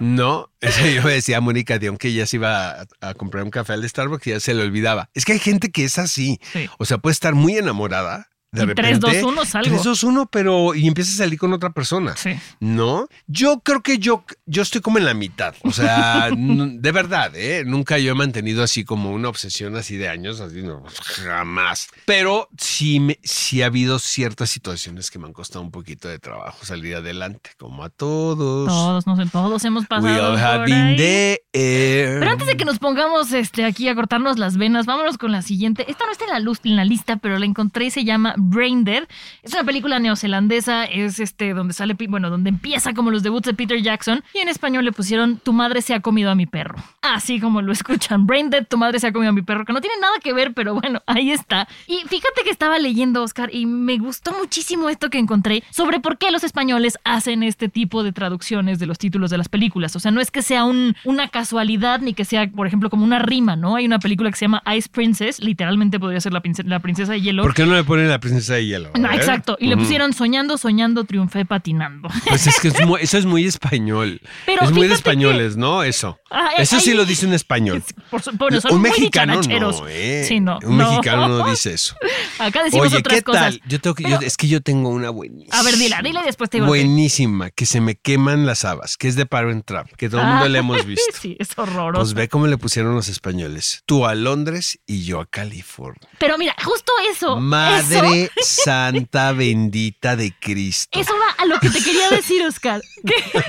No, 0.00 0.50
yo 0.94 1.02
me 1.02 1.12
decía 1.12 1.38
a 1.38 1.40
Mónica 1.40 1.78
Dion 1.78 1.96
que 1.96 2.08
ella 2.08 2.26
se 2.26 2.36
iba 2.36 2.70
a, 2.70 2.86
a 3.00 3.14
comprar 3.14 3.44
un 3.44 3.50
café 3.50 3.72
al 3.72 3.88
Starbucks 3.88 4.26
y 4.26 4.30
ya 4.30 4.40
se 4.40 4.54
le 4.54 4.62
olvidaba. 4.62 5.10
Es 5.14 5.24
que 5.24 5.32
hay 5.32 5.38
gente 5.38 5.70
que 5.70 5.84
es 5.84 5.98
así. 5.98 6.38
Sí. 6.52 6.68
O 6.78 6.84
sea, 6.84 6.98
puede 6.98 7.12
estar 7.12 7.34
muy 7.34 7.56
enamorada. 7.56 8.28
De 8.56 8.66
repente. 8.66 8.82
3, 9.00 9.22
2, 9.22 9.32
1 9.32 9.44
salgo. 9.44 9.70
3, 9.70 9.82
2, 9.84 10.02
1, 10.04 10.26
pero. 10.30 10.74
Y 10.74 10.86
empieza 10.86 11.12
a 11.12 11.16
salir 11.24 11.38
con 11.38 11.52
otra 11.52 11.70
persona. 11.70 12.16
Sí. 12.16 12.30
¿No? 12.60 13.08
Yo 13.26 13.60
creo 13.60 13.82
que 13.82 13.98
yo, 13.98 14.24
yo 14.46 14.62
estoy 14.62 14.80
como 14.80 14.98
en 14.98 15.04
la 15.04 15.14
mitad. 15.14 15.54
O 15.62 15.72
sea, 15.72 16.28
de 16.36 16.92
verdad, 16.92 17.32
¿eh? 17.34 17.64
Nunca 17.66 17.98
yo 17.98 18.12
he 18.12 18.14
mantenido 18.14 18.62
así 18.62 18.84
como 18.84 19.12
una 19.12 19.28
obsesión 19.28 19.76
así 19.76 19.96
de 19.96 20.08
años, 20.08 20.40
así 20.40 20.62
no, 20.62 20.82
jamás. 21.24 21.88
Pero 22.04 22.48
sí, 22.58 23.00
me, 23.00 23.18
sí 23.22 23.62
ha 23.62 23.66
habido 23.66 23.98
ciertas 23.98 24.50
situaciones 24.50 25.10
que 25.10 25.18
me 25.18 25.26
han 25.26 25.32
costado 25.32 25.62
un 25.64 25.70
poquito 25.70 26.08
de 26.08 26.18
trabajo 26.18 26.64
salir 26.64 26.96
adelante, 26.96 27.50
como 27.58 27.84
a 27.84 27.90
todos. 27.90 28.68
Todos, 28.68 29.06
no 29.06 29.16
sé, 29.16 29.26
todos 29.26 29.64
hemos 29.64 29.82
We 29.82 29.88
pasado. 29.88 30.32
all 30.32 30.38
have 30.38 30.58
por 30.58 30.66
been 30.66 30.78
ahí. 30.78 30.96
there. 30.96 32.18
Pero 32.18 32.30
antes 32.30 32.46
de 32.46 32.56
que 32.56 32.64
nos 32.64 32.78
pongamos 32.78 33.32
este, 33.32 33.64
aquí 33.64 33.88
a 33.88 33.94
cortarnos 33.94 34.38
las 34.38 34.56
venas, 34.56 34.86
vámonos 34.86 35.18
con 35.18 35.32
la 35.32 35.42
siguiente. 35.42 35.90
Esta 35.90 36.06
no 36.06 36.12
está 36.12 36.24
en 36.24 36.30
la, 36.32 36.40
luz, 36.40 36.60
en 36.64 36.76
la 36.76 36.84
lista, 36.84 37.16
pero 37.16 37.38
la 37.38 37.46
encontré 37.46 37.86
y 37.86 37.90
se 37.90 38.04
llama 38.04 38.34
Brain 38.50 38.84
Dead. 38.84 39.04
Es 39.42 39.52
una 39.54 39.64
película 39.64 39.98
neozelandesa, 39.98 40.84
es 40.84 41.20
este 41.20 41.54
donde 41.54 41.74
sale, 41.74 41.96
bueno, 42.08 42.30
donde 42.30 42.50
empieza 42.50 42.94
como 42.94 43.10
los 43.10 43.22
debuts 43.22 43.46
de 43.46 43.54
Peter 43.54 43.80
Jackson 43.80 44.22
y 44.34 44.38
en 44.38 44.48
español 44.48 44.84
le 44.84 44.92
pusieron 44.92 45.38
Tu 45.38 45.52
madre 45.52 45.82
se 45.82 45.94
ha 45.94 46.00
comido 46.00 46.30
a 46.30 46.34
mi 46.34 46.46
perro. 46.46 46.76
Así 47.02 47.40
como 47.40 47.62
lo 47.62 47.72
escuchan, 47.72 48.26
Brain 48.26 48.50
Dead, 48.50 48.66
Tu 48.66 48.76
madre 48.76 48.98
se 48.98 49.06
ha 49.06 49.12
comido 49.12 49.30
a 49.30 49.32
mi 49.32 49.42
perro, 49.42 49.64
que 49.64 49.72
no 49.72 49.80
tiene 49.80 49.96
nada 50.00 50.14
que 50.22 50.32
ver, 50.32 50.52
pero 50.54 50.74
bueno, 50.74 51.00
ahí 51.06 51.30
está. 51.30 51.68
Y 51.86 51.98
fíjate 52.08 52.42
que 52.44 52.50
estaba 52.50 52.78
leyendo, 52.78 53.22
Oscar, 53.22 53.50
y 53.52 53.66
me 53.66 53.98
gustó 53.98 54.32
muchísimo 54.38 54.88
esto 54.88 55.10
que 55.10 55.18
encontré 55.18 55.62
sobre 55.70 56.00
por 56.00 56.18
qué 56.18 56.30
los 56.30 56.44
españoles 56.44 56.98
hacen 57.04 57.42
este 57.42 57.68
tipo 57.68 58.02
de 58.02 58.12
traducciones 58.12 58.78
de 58.78 58.86
los 58.86 58.98
títulos 58.98 59.30
de 59.30 59.38
las 59.38 59.48
películas. 59.48 59.94
O 59.96 60.00
sea, 60.00 60.10
no 60.10 60.20
es 60.20 60.30
que 60.30 60.42
sea 60.42 60.64
un- 60.64 60.96
una 61.04 61.28
casualidad 61.28 62.00
ni 62.00 62.14
que 62.14 62.24
sea, 62.24 62.48
por 62.50 62.66
ejemplo, 62.66 62.90
como 62.90 63.04
una 63.04 63.18
rima, 63.18 63.56
¿no? 63.56 63.76
Hay 63.76 63.86
una 63.86 63.98
película 63.98 64.30
que 64.30 64.36
se 64.36 64.44
llama 64.46 64.62
Ice 64.76 64.88
Princess, 64.90 65.40
literalmente 65.40 65.98
podría 66.00 66.20
ser 66.20 66.32
la, 66.32 66.40
prince- 66.42 66.64
la 66.64 66.80
princesa 66.80 67.12
de 67.12 67.20
hielo. 67.20 67.42
¿Por 67.42 67.54
qué 67.54 67.66
no 67.66 67.74
le 67.74 67.84
ponen 67.84 68.08
la 68.08 68.18
princesa 68.26 68.54
de 68.54 68.66
hielo? 68.66 68.90
No, 68.98 69.08
ver. 69.08 69.18
exacto. 69.18 69.56
Y 69.60 69.66
le 69.68 69.76
pusieron 69.76 70.12
soñando, 70.12 70.58
soñando, 70.58 71.04
triunfé 71.04 71.44
patinando. 71.44 72.08
Pues 72.28 72.46
es 72.46 72.60
que 72.60 72.68
es 72.68 72.86
muy- 72.86 73.00
eso 73.02 73.18
es 73.18 73.26
muy 73.26 73.44
español. 73.46 74.20
Pero 74.44 74.62
es 74.64 74.70
muy 74.72 74.88
de 74.88 74.94
españoles, 74.94 75.56
¿no? 75.56 75.82
Eso. 75.82 76.18
Ah, 76.30 76.50
eso 76.58 76.80
sí 76.80 76.90
ahí- 76.90 76.96
lo 76.96 77.04
dice 77.04 77.26
un 77.26 77.32
español. 77.34 77.82
Por 78.10 78.22
su- 78.22 78.32
bueno, 78.32 78.60
son 78.60 78.74
un 78.74 78.80
muy 78.80 78.90
mexicano 78.90 79.40
no, 79.40 79.88
¿eh? 79.88 80.24
Sí, 80.26 80.40
no. 80.40 80.58
Un 80.64 80.76
no. 80.78 80.88
mexicano 80.90 81.28
no 81.28 81.46
dice 81.50 81.74
eso. 81.74 81.94
Acá 82.38 82.64
decimos 82.64 82.86
Oye, 82.88 82.98
otras 82.98 83.16
¿qué 83.18 83.22
cosas. 83.22 83.42
tal? 83.42 83.62
Yo 83.66 83.80
tengo 83.80 83.94
que, 83.94 84.02
yo- 84.04 84.18
es 84.20 84.36
que 84.36 84.48
yo 84.48 84.60
tengo 84.60 84.88
una 84.90 85.10
buenísima. 85.10 85.58
A 85.58 85.62
ver, 85.62 85.76
dila, 85.76 86.00
dila 86.02 86.22
y 86.22 86.26
después 86.26 86.50
te 86.50 86.58
digo. 86.58 86.66
Buenísima, 86.66 87.50
que 87.50 87.66
se 87.66 87.80
me 87.80 87.94
queman 87.96 88.46
las 88.46 88.64
habas, 88.64 88.96
que 88.96 89.08
es 89.08 89.16
de 89.16 89.26
Parent 89.26 89.64
Trap, 89.64 89.88
que 89.96 90.08
todo 90.08 90.20
el 90.20 90.26
mundo 90.26 90.44
Ah, 90.44 90.48
le 90.48 90.58
hemos 90.58 90.84
visto. 90.86 91.02
Sí, 91.20 91.36
es 91.38 91.50
horroroso. 91.56 92.02
Pues 92.02 92.14
ve 92.14 92.28
cómo 92.28 92.46
le 92.46 92.58
pusieron 92.58 92.94
los 92.94 93.08
españoles. 93.08 93.82
Tú 93.86 94.06
a 94.06 94.14
Londres 94.14 94.78
y 94.86 95.04
yo 95.04 95.20
a 95.20 95.26
California. 95.26 96.00
Pero 96.18 96.38
mira, 96.38 96.54
justo 96.64 96.92
eso. 97.10 97.38
eso- 97.38 97.88
Madre 98.22 98.30
santa 98.42 99.32
bendita 99.32 100.16
de 100.16 100.32
Cristo. 100.38 100.98
Eso 100.98 101.12
va 101.18 101.42
a 101.42 101.46
lo 101.46 101.58
que 101.60 101.70
te 101.70 101.82
quería 101.82 102.10
decir, 102.10 102.42
Oscar. 102.44 102.80
Que- 103.06 103.42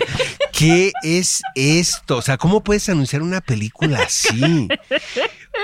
¿Qué 0.51 0.91
es 1.03 1.41
esto? 1.55 2.17
O 2.17 2.21
sea, 2.21 2.37
¿cómo 2.37 2.63
puedes 2.63 2.87
anunciar 2.89 3.21
una 3.21 3.41
película 3.41 3.99
así? 4.03 4.67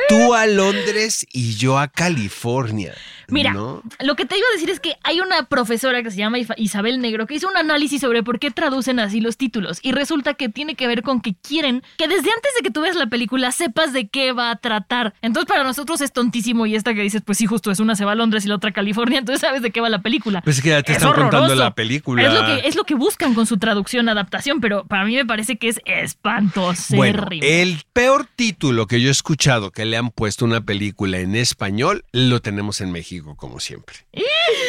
Tú 0.10 0.34
a 0.34 0.46
Londres 0.46 1.26
y 1.32 1.56
yo 1.56 1.78
a 1.80 1.88
California. 1.88 2.94
Mira, 3.30 3.54
¿no? 3.54 3.82
lo 4.02 4.16
que 4.16 4.26
te 4.26 4.38
iba 4.38 4.46
a 4.48 4.54
decir 4.54 4.70
es 4.70 4.80
que 4.80 4.98
hay 5.04 5.22
una 5.22 5.44
profesora 5.46 6.04
que 6.04 6.12
se 6.12 6.18
llama 6.18 6.38
Isabel 6.58 7.00
Negro 7.00 7.26
que 7.26 7.36
hizo 7.36 7.48
un 7.48 7.56
análisis 7.58 8.02
sobre 8.02 8.22
por 8.22 8.38
qué 8.38 8.52
traducen 8.52 9.00
así 9.00 9.22
los 9.22 9.38
títulos 9.38 9.80
y 9.82 9.94
resulta 9.94 10.34
que 10.34 10.50
tiene 10.50 10.76
que 10.76 10.88
ver 10.88 11.04
con 11.04 11.22
que 11.22 11.34
quieren 11.36 11.84
que 11.98 12.08
desde 12.08 12.30
antes 12.32 12.52
de 12.58 12.64
que 12.64 12.70
tú 12.70 12.82
veas 12.82 12.96
la 12.98 13.08
película 13.08 13.52
sepas 13.52 13.94
de 13.94 14.08
qué 14.10 14.34
va 14.34 14.52
a 14.52 14.58
tratar. 14.58 15.14
Entonces 15.22 15.48
para 15.48 15.64
nosotros 15.64 16.02
es 16.02 16.12
tontísimo 16.12 16.66
y 16.66 16.76
esta 16.76 16.94
que 16.94 17.02
dices, 17.02 17.22
pues 17.26 17.38
sí, 17.38 17.46
justo 17.46 17.72
es 17.72 17.80
una 17.80 17.96
se 17.96 18.04
va 18.06 18.12
a 18.12 18.16
Londres 18.16 18.46
y 18.46 18.50
la 18.50 18.56
otra 18.56 18.72
a 18.72 18.74
California, 18.74 19.20
entonces 19.20 19.42
sabes 19.42 19.62
de 19.62 19.72
qué 19.72 19.80
va 19.82 19.90
la 19.90 20.02
película. 20.02 20.42
Pues 20.42 20.58
es 20.58 20.64
que 20.64 20.70
ya 20.70 20.84
te 20.84 20.92
Es 20.92 20.98
están 20.98 21.14
contando 21.14 21.38
horroroso. 21.38 21.56
la 21.56 21.74
película. 21.74 22.24
Es 22.24 22.34
lo, 22.34 22.46
que, 22.46 22.68
es 22.68 22.76
lo 22.76 22.84
que 22.84 22.96
buscan 22.96 23.34
con 23.34 23.46
su 23.48 23.58
traducción, 23.58 24.10
adaptación, 24.10 24.60
pero 24.60 24.86
para 24.86 25.06
mí 25.06 25.16
me 25.16 25.26
parece 25.26 25.56
que 25.58 25.70
es 25.70 25.80
espantoso. 25.86 26.96
Bueno, 26.96 27.28
el 27.42 27.82
peor 27.94 28.28
título 28.36 28.86
que 28.86 29.02
yo 29.02 29.08
he 29.08 29.12
escuchado 29.12 29.72
que 29.72 29.83
le 29.86 29.98
han 29.98 30.12
puesto 30.12 30.46
una 30.46 30.62
película 30.62 31.20
en 31.20 31.36
español, 31.36 32.06
lo 32.12 32.42
tenemos 32.42 32.82
en 32.82 32.92
México 32.92 33.36
como 33.36 33.60
siempre. 33.60 33.98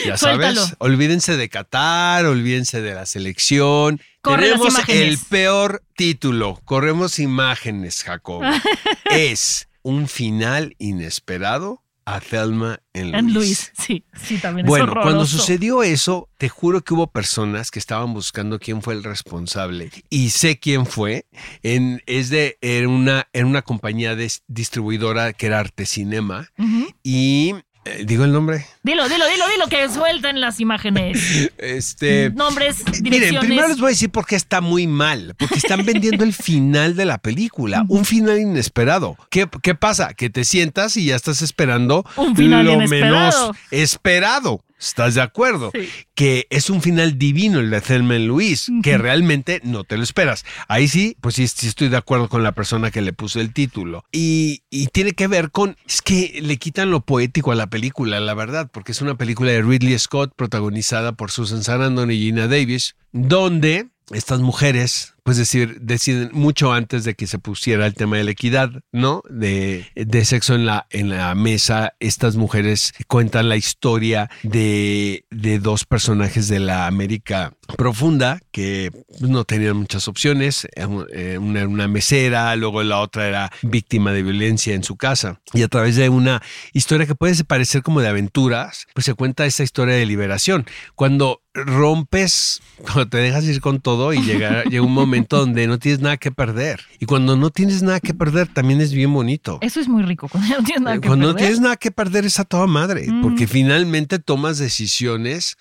Ya 0.07 0.19
sabes, 0.19 0.75
olvídense 0.79 1.39
de 1.39 1.49
Qatar, 1.49 2.27
olvídense 2.27 2.83
de 2.83 2.95
la 2.95 3.07
selección. 3.07 4.03
Corre 4.21 4.51
tenemos 4.51 4.89
el 4.89 5.19
peor 5.19 5.83
título, 5.97 6.61
corremos 6.67 7.19
imágenes, 7.19 8.03
Jacob. 8.03 8.43
es 9.11 9.69
un 9.83 10.09
final 10.09 10.77
inesperado 10.79 11.84
a 12.07 12.21
Thelma 12.21 12.81
en 12.93 13.11
Luis. 13.13 13.19
En 13.19 13.35
Luis, 13.35 13.73
sí, 13.79 14.05
sí, 14.21 14.39
también 14.39 14.67
Bueno, 14.67 14.87
es 14.87 14.99
cuando 15.03 15.27
sucedió 15.27 15.83
eso, 15.83 16.29
te 16.39 16.49
juro 16.49 16.83
que 16.83 16.95
hubo 16.95 17.07
personas 17.07 17.71
que 17.71 17.79
estaban 17.79 18.13
buscando 18.15 18.59
quién 18.59 18.83
fue 18.83 18.95
el 18.95 19.03
responsable. 19.03 19.91
Y 20.11 20.31
sé 20.31 20.59
quién 20.59 20.87
fue. 20.87 21.27
En, 21.63 22.03
es 22.07 22.29
de 22.31 22.59
en 22.61 22.87
una, 22.89 23.29
en 23.33 23.47
una 23.47 23.63
compañía 23.63 24.15
de- 24.17 24.31
distribuidora 24.47 25.33
que 25.33 25.47
era 25.47 25.61
Arte 25.61 25.87
Cinema. 25.87 26.49
Ujú. 26.59 26.87
Y. 27.03 27.55
eh, 27.85 28.05
¿Digo 28.07 28.25
el 28.25 28.33
nombre? 28.33 28.67
Dilo, 28.83 29.09
dilo, 29.09 29.27
dilo, 29.29 29.45
dilo, 29.49 29.67
que 29.69 29.89
suelten 29.89 30.41
las 30.41 30.61
imágenes. 30.61 31.51
Este. 31.59 32.31
Nombres, 32.31 32.85
Miren, 32.87 33.03
direcciones. 33.03 33.41
primero 33.45 33.69
les 33.69 33.79
voy 33.79 33.87
a 33.89 33.91
decir 33.91 34.11
por 34.11 34.27
qué 34.27 34.37
está 34.37 34.61
muy 34.61 34.87
mal. 34.87 35.35
Porque 35.39 35.57
están 35.57 35.85
vendiendo 35.85 36.25
el 36.25 36.33
final 36.33 36.97
de 36.97 37.05
la 37.05 37.19
película. 37.19 37.85
Un 37.89 38.05
final 38.05 38.39
inesperado. 38.39 39.17
¿Qué, 39.31 39.49
qué 39.63 39.75
pasa? 39.75 40.15
Que 40.15 40.31
te 40.31 40.45
sientas 40.45 40.97
y 40.97 41.07
ya 41.07 41.17
estás 41.17 41.43
esperando 41.43 42.05
Un 42.17 42.35
final 42.35 42.65
lo 42.67 42.73
inesperado. 42.75 43.53
menos 43.53 43.57
esperado. 43.71 44.64
¿Estás 44.79 45.15
de 45.15 45.23
acuerdo? 45.23 45.71
Sí. 45.75 45.89
Que 46.15 46.47
es 46.51 46.71
un 46.71 46.83
final 46.83 47.19
divino 47.19 47.61
el 47.61 47.71
de 47.71 47.81
Thelma 47.81 48.17
y 48.17 48.27
Luis, 48.27 48.71
que 48.83 48.99
realmente 48.99 49.61
no 49.65 49.85
te 49.85 49.97
lo 49.97 50.03
esperas. 50.03 50.45
Ahí 50.69 50.89
sí, 50.89 51.17
pues 51.21 51.37
sí, 51.37 51.49
sí 51.49 51.69
estoy 51.69 51.89
de 51.89 51.97
acuerdo 51.97 52.29
con 52.29 52.43
la 52.43 52.53
persona 52.53 52.91
que 52.91 53.01
le 53.01 53.13
puso 53.13 53.41
el 53.41 53.53
título. 53.53 54.05
Y, 54.13 54.63
y 54.71 54.89
tiene 54.89 55.13
que 55.13 55.27
ver 55.27 55.51
con, 55.51 55.77
es 55.87 56.03
que 56.03 56.41
le 56.43 56.57
quitan 56.57 56.91
lo 56.91 57.01
poético 57.01 57.53
a 57.53 57.57
la 57.57 57.69
película, 57.69 58.21
la 58.21 58.35
verdad, 58.35 58.71
porque 58.73 58.93
es 58.93 59.01
una 59.01 59.17
película 59.17 59.53
de 59.53 59.63
Ridley 59.63 59.99
Scott 59.99 60.33
protagonizada 60.37 61.13
por 61.13 61.31
Susan 61.31 61.63
Sarandon 61.63 62.11
y 62.11 62.19
Gina 62.19 62.47
Davis, 62.47 62.97
donde 63.13 63.89
estas 64.11 64.41
mujeres, 64.41 65.14
pues 65.25 65.39
decir, 65.39 65.79
deciden 65.81 66.29
mucho 66.33 66.73
antes 66.73 67.05
de 67.05 67.15
que 67.15 67.27
se 67.27 67.39
pusiera 67.39 67.87
el 67.87 67.95
tema 67.95 68.19
de 68.19 68.25
la 68.25 68.31
equidad, 68.31 68.71
¿no? 68.93 69.23
De, 69.29 69.87
de 69.97 70.25
sexo 70.27 70.55
en 70.55 70.67
la, 70.67 70.87
en 70.91 71.09
la 71.09 71.35
mesa, 71.35 71.95
estas 71.99 72.37
mujeres 72.37 72.93
cuentan 73.09 73.49
la 73.49 73.57
historia 73.57 74.31
de, 74.43 75.25
de 75.31 75.59
dos 75.59 75.87
personajes 75.87 76.49
de 76.49 76.61
la 76.61 76.87
América 76.87 77.55
profunda 77.79 78.39
que 78.53 78.91
no 79.21 79.45
tenían 79.45 79.77
muchas 79.79 80.09
opciones. 80.09 80.69
Eh, 80.77 81.39
Una 81.39 81.61
era 81.61 81.69
una 81.69 81.89
mesera, 81.89 82.55
luego 82.57 82.83
la 82.83 83.01
otra 83.01 83.27
era 83.27 83.51
víctima 83.63 84.13
de 84.13 84.23
violencia 84.23 84.75
en 84.75 84.85
su 84.85 84.97
casa. 84.97 85.41
Y 85.55 85.63
a 85.63 85.69
través 85.69 85.97
de 85.97 86.11
una 86.11 86.43
historia 86.75 87.07
que 87.07 87.15
puede 87.15 87.43
parecer 87.45 87.83
como 87.83 88.03
de 88.03 88.09
aventuras, 88.09 88.87
pues 88.93 89.07
se 89.07 89.15
cuenta 89.15 89.47
esta 89.47 89.63
historia 89.63 89.95
de 89.95 90.05
liberación. 90.05 90.67
Cuando 90.95 91.41
rompes, 91.55 92.61
cuando 92.83 93.09
te 93.09 93.19
dejas 93.19 93.45
ir 93.45 93.61
con 93.61 93.81
todo 93.81 94.13
y 94.13 94.21
llega, 94.23 94.65
llega 94.65 94.83
un 94.83 94.93
momento 94.93 95.14
donde 95.23 95.67
no 95.67 95.79
tienes 95.79 96.01
nada 96.01 96.17
que 96.17 96.31
perder. 96.31 96.81
Y 97.01 97.07
cuando 97.07 97.37
no 97.37 97.51
tienes 97.51 97.83
nada 97.83 98.01
que 98.01 98.15
perder, 98.15 98.49
también 98.49 98.81
es 98.81 98.93
bien 98.93 99.13
bonito. 99.13 99.59
Eso 99.61 99.81
es 99.81 99.89
muy 99.89 100.03
rico, 100.03 100.29
cuando 100.29 100.57
no 100.57 100.63
tienes 100.65 100.83
nada 100.83 101.01
que 101.01 101.07
Cuando 101.09 101.27
no 101.29 101.33
perder. 101.35 101.49
tienes 101.49 101.61
nada 101.61 101.77
que 101.77 101.91
perder 101.91 102.25
es 102.25 102.39
a 102.41 102.45
toda 102.45 102.67
madre, 102.67 103.09
Ujú. 103.11 103.21
porque 103.23 103.47
finalmente 103.47 104.19
tomas 104.19 104.59
decisiones. 104.59 105.57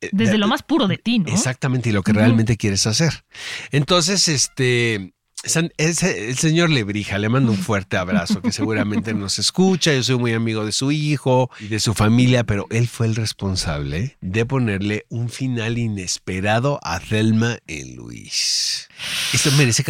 eh, 0.00 0.08
Desde 0.12 0.32
de- 0.32 0.38
lo 0.38 0.48
más 0.48 0.62
puro 0.62 0.88
de 0.88 0.98
ti, 0.98 1.18
¿no? 1.20 1.28
Exactamente, 1.32 1.88
y 1.90 1.92
lo 1.92 2.02
que 2.02 2.12
realmente 2.12 2.56
quieres 2.56 2.86
hacer. 2.86 3.24
Entonces, 3.70 4.26
este. 4.28 5.12
San- 5.44 5.72
el 5.78 6.36
señor 6.36 6.70
Lebrija, 6.70 7.18
le 7.18 7.28
mando 7.28 7.50
un 7.52 7.58
fuerte 7.58 7.96
abrazo, 7.96 8.40
que 8.40 8.52
seguramente 8.52 9.12
nos 9.14 9.38
escucha. 9.38 9.92
Yo 9.92 10.02
soy 10.02 10.16
muy 10.18 10.32
amigo 10.34 10.64
de 10.64 10.72
su 10.72 10.92
hijo 10.92 11.50
y 11.60 11.66
de 11.68 11.80
su 11.80 11.94
familia, 11.94 12.44
pero 12.44 12.66
él 12.70 12.86
fue 12.88 13.06
el 13.06 13.16
responsable 13.16 14.16
de 14.20 14.46
ponerle 14.46 15.04
un 15.08 15.28
final 15.30 15.78
inesperado 15.78 16.78
a 16.82 17.00
Thelma 17.00 17.58
en 17.66 17.96
Luis. 17.96 18.88
Esto 19.32 19.50
merece 19.52 19.82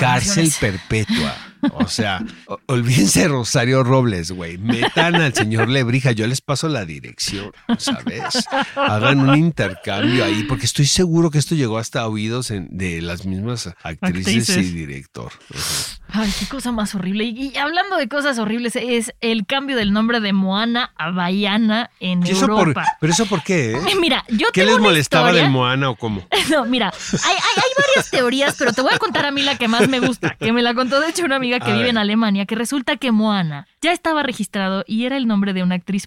cárcel, 0.00 0.44
perpetua. 0.60 1.36
O 1.72 1.88
sea, 1.88 2.24
olvídense 2.66 3.20
de 3.22 3.28
Rosario 3.28 3.82
Robles, 3.82 4.30
güey. 4.30 4.58
Metan 4.58 5.14
al 5.16 5.34
señor 5.34 5.68
Lebrija. 5.68 6.12
Yo 6.12 6.26
les 6.26 6.40
paso 6.40 6.68
la 6.68 6.84
dirección, 6.84 7.50
¿sabes? 7.78 8.46
Hagan 8.76 9.20
un 9.20 9.36
intercambio 9.36 10.24
ahí, 10.24 10.44
porque 10.44 10.66
estoy 10.66 10.86
seguro 10.86 11.30
que 11.30 11.38
esto 11.38 11.54
llegó 11.54 11.78
hasta 11.78 12.06
oídos 12.06 12.50
en- 12.50 12.68
de 12.76 13.00
las 13.02 13.24
mismas 13.26 13.66
actrices, 13.82 14.48
Actrices. 14.48 14.56
y 14.66 14.70
director. 14.72 15.32
Ajá. 15.54 16.03
Ay, 16.16 16.32
qué 16.38 16.46
cosa 16.46 16.70
más 16.70 16.94
horrible. 16.94 17.24
Y, 17.24 17.48
y 17.52 17.56
hablando 17.56 17.96
de 17.96 18.08
cosas 18.08 18.38
horribles, 18.38 18.76
es 18.76 19.12
el 19.20 19.46
cambio 19.46 19.76
del 19.76 19.92
nombre 19.92 20.20
de 20.20 20.32
Moana 20.32 20.92
a 20.96 21.10
Baiana 21.10 21.90
en 21.98 22.24
¿Y 22.24 22.30
eso 22.30 22.46
por- 22.46 22.60
Europa. 22.68 22.84
¿Pero 23.00 23.12
eso 23.12 23.26
por 23.26 23.42
qué? 23.42 23.72
eh? 23.72 23.80
Mira, 24.00 24.24
yo 24.28 24.46
¿Qué 24.52 24.60
tengo 24.60 24.72
les 24.72 24.78
una 24.80 24.88
molestaba 24.90 25.26
historia- 25.28 25.42
del 25.42 25.50
Moana 25.50 25.90
o 25.90 25.96
cómo? 25.96 26.22
No, 26.50 26.64
mira, 26.66 26.92
hay, 27.24 27.30
hay- 27.32 27.36
hay 27.56 27.70
varias 27.88 28.10
teorías, 28.10 28.54
pero 28.58 28.72
te 28.72 28.80
voy 28.82 28.92
a 28.94 28.98
contar 28.98 29.26
a 29.26 29.30
mí 29.30 29.42
la 29.42 29.56
que 29.58 29.66
más 29.66 29.88
me 29.88 29.98
gusta, 29.98 30.36
que 30.38 30.52
me 30.52 30.62
la 30.62 30.74
contó 30.74 31.00
de 31.00 31.08
hecho 31.08 31.24
una 31.24 31.36
amiga 31.36 31.58
que 31.58 31.66
A 31.70 31.72
vive 31.72 31.80
ver. 31.80 31.90
en 31.90 31.98
Alemania, 31.98 32.46
que 32.46 32.54
resulta 32.54 32.96
que 32.96 33.10
Moana 33.12 33.66
ya 33.82 33.92
estaba 33.92 34.22
registrado 34.22 34.84
y 34.86 35.06
era 35.06 35.16
el 35.16 35.26
nombre 35.26 35.52
de 35.52 35.62
una 35.62 35.74
actriz 35.74 36.06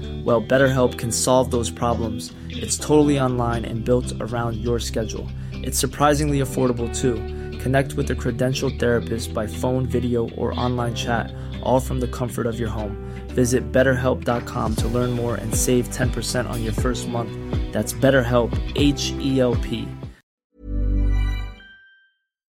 Well, 0.23 0.41
BetterHelp 0.41 0.97
can 0.97 1.11
solve 1.11 1.51
those 1.51 1.69
problems. 1.69 2.31
It's 2.49 2.77
totally 2.77 3.19
online 3.19 3.65
and 3.65 3.83
built 3.83 4.13
around 4.21 4.55
your 4.57 4.79
schedule. 4.79 5.27
It's 5.51 5.77
surprisingly 5.77 6.39
affordable 6.39 6.87
too. 6.95 7.15
Connect 7.59 7.93
with 7.93 8.09
a 8.11 8.15
credentialed 8.15 8.79
therapist 8.79 9.33
by 9.33 9.47
phone, 9.47 9.85
video, 9.85 10.29
or 10.37 10.57
online 10.57 10.95
chat, 10.95 11.33
all 11.61 11.79
from 11.79 11.99
the 11.99 12.07
comfort 12.07 12.45
of 12.45 12.59
your 12.59 12.69
home. 12.69 12.95
Visit 13.29 13.71
betterhelp.com 13.71 14.75
to 14.77 14.87
learn 14.87 15.11
more 15.11 15.35
and 15.35 15.53
save 15.53 15.89
10% 15.89 16.49
on 16.49 16.63
your 16.63 16.73
first 16.73 17.07
month. 17.09 17.31
That's 17.73 17.93
BetterHelp, 17.93 18.57
H 18.75 19.13
E 19.19 19.39
L 19.39 19.55
P. 19.55 19.87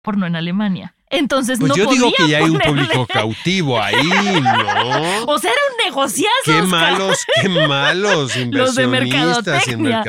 porno 0.01 0.25
en 0.25 0.36
Alemania. 0.36 0.96
Entonces 1.10 1.60
Pues 1.60 1.70
no 1.70 1.75
yo 1.75 1.91
digo 1.91 2.12
que 2.15 2.27
ya 2.27 2.38
hay 2.39 2.50
un 2.50 2.60
público 2.60 3.06
cautivo 3.06 3.80
ahí, 3.80 3.96
¿no? 4.41 5.25
O 5.27 5.39
sea, 5.39 5.51
era 5.51 5.62
un 5.72 5.77
Qué 6.45 6.62
malos, 6.63 7.17
qué 7.41 7.50
malos 7.67 8.36
Los 8.48 8.75
de 8.75 8.88
mercadotecnia. 8.88 10.03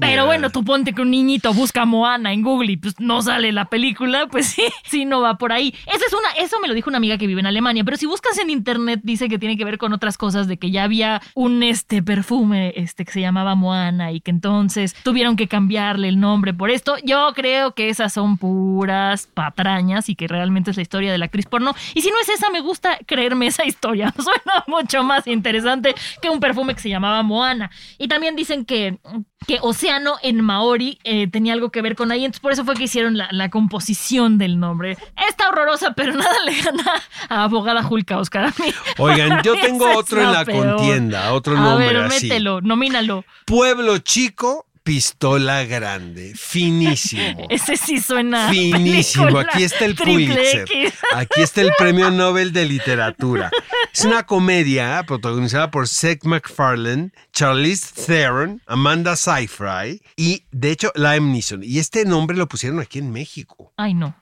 Pero 0.00 0.26
bueno, 0.26 0.50
tú 0.50 0.64
ponte 0.64 0.92
que 0.92 1.02
un 1.02 1.10
niñito 1.10 1.52
busca 1.54 1.84
Moana 1.84 2.32
en 2.32 2.42
Google 2.42 2.72
y 2.72 2.76
pues 2.76 2.94
no 2.98 3.22
sale 3.22 3.52
la 3.52 3.66
película, 3.66 4.26
pues 4.26 4.46
sí, 4.46 4.64
sí 4.84 5.04
no 5.04 5.20
va 5.20 5.38
por 5.38 5.52
ahí. 5.52 5.74
Eso 5.86 6.04
es 6.06 6.12
una, 6.12 6.30
eso 6.44 6.60
me 6.60 6.68
lo 6.68 6.74
dijo 6.74 6.90
una 6.90 6.98
amiga 6.98 7.18
que 7.18 7.26
vive 7.26 7.40
en 7.40 7.46
Alemania, 7.46 7.84
pero 7.84 7.96
si 7.96 8.06
buscas 8.06 8.38
en 8.38 8.50
internet 8.50 9.00
dice 9.02 9.28
que 9.28 9.38
tiene 9.38 9.56
que 9.56 9.64
ver 9.64 9.78
con 9.78 9.92
otras 9.92 10.18
cosas, 10.18 10.48
de 10.48 10.56
que 10.56 10.70
ya 10.70 10.84
había 10.84 11.22
un 11.34 11.62
este 11.62 12.02
perfume 12.02 12.72
este 12.76 13.04
que 13.04 13.12
se 13.12 13.20
llamaba 13.20 13.54
Moana 13.54 14.12
y 14.12 14.20
que 14.20 14.30
entonces 14.30 14.94
tuvieron 15.02 15.36
que 15.36 15.48
cambiarle 15.48 16.08
el 16.08 16.20
nombre 16.20 16.52
por 16.52 16.70
esto. 16.70 16.96
Yo 17.04 17.32
creo 17.34 17.74
que 17.74 17.88
esas 17.88 18.12
son 18.12 18.36
puras 18.38 19.28
patrañas 19.32 20.08
y 20.08 20.16
que 20.16 20.26
realmente 20.26 20.70
es 20.70 20.76
la 20.76 20.82
historia 20.82 21.12
de 21.12 21.18
la 21.18 21.26
actriz 21.26 21.46
porno. 21.46 21.74
Y 21.94 22.02
si 22.02 22.10
no 22.10 22.16
es 22.20 22.28
esa, 22.28 22.50
me 22.50 22.60
gusta 22.60 22.98
creerme 23.06 23.46
esa 23.46 23.64
historia. 23.64 24.12
Suena 24.16 24.64
mucho 24.66 25.03
más 25.04 25.26
interesante 25.26 25.94
que 26.20 26.30
un 26.30 26.40
perfume 26.40 26.74
que 26.74 26.80
se 26.80 26.88
llamaba 26.88 27.22
Moana. 27.22 27.70
Y 27.98 28.08
también 28.08 28.34
dicen 28.36 28.64
que, 28.64 28.98
que 29.46 29.58
Océano 29.62 30.16
en 30.22 30.40
Maori 30.40 30.98
eh, 31.04 31.28
tenía 31.28 31.52
algo 31.52 31.70
que 31.70 31.82
ver 31.82 31.94
con 31.96 32.10
ahí. 32.10 32.24
Entonces 32.24 32.40
por 32.40 32.52
eso 32.52 32.64
fue 32.64 32.74
que 32.74 32.84
hicieron 32.84 33.16
la, 33.16 33.28
la 33.30 33.50
composición 33.50 34.38
del 34.38 34.58
nombre. 34.58 34.96
Está 35.28 35.48
horrorosa, 35.50 35.92
pero 35.94 36.12
nada 36.16 36.34
le 36.44 36.60
gana 36.60 36.84
a 37.28 37.44
Abogada 37.44 37.82
Julka, 37.82 38.18
Oscar. 38.18 38.46
A 38.46 38.48
mí- 38.62 38.72
Oigan, 38.98 39.42
yo 39.42 39.54
tengo 39.60 39.86
otro 39.96 40.20
en 40.22 40.32
la 40.32 40.44
peor. 40.44 40.76
contienda, 40.76 41.32
otro 41.32 41.56
A 41.56 41.60
nombre 41.60 41.86
ver, 41.88 41.96
así. 42.04 42.26
mételo, 42.28 42.60
nomínalo. 42.60 43.24
Pueblo 43.46 43.98
chico, 43.98 44.66
pistola 44.84 45.64
grande, 45.64 46.34
finísimo. 46.36 47.46
Ese 47.50 47.76
sí 47.76 47.98
suena. 48.00 48.50
Finísimo, 48.50 49.38
aquí 49.38 49.64
está 49.64 49.86
el 49.86 49.96
Pulitzer. 49.96 50.68
X. 50.70 50.92
Aquí 51.14 51.42
está 51.42 51.62
el 51.62 51.72
premio 51.78 52.10
Nobel 52.10 52.52
de 52.52 52.66
Literatura. 52.66 53.50
Es 53.92 54.04
una 54.04 54.24
comedia 54.24 55.02
protagonizada 55.06 55.70
por 55.70 55.88
Seth 55.88 56.24
MacFarlane, 56.24 57.12
Charlize 57.32 57.92
Theron, 58.06 58.60
Amanda 58.66 59.16
Seyfried 59.16 60.00
y, 60.16 60.44
de 60.50 60.70
hecho, 60.70 60.92
Liam 60.94 61.32
Neeson. 61.32 61.62
Y 61.64 61.78
este 61.78 62.04
nombre 62.04 62.36
lo 62.36 62.46
pusieron 62.48 62.80
aquí 62.80 62.98
en 62.98 63.10
México. 63.10 63.72
Ay, 63.76 63.94
no. 63.94 64.14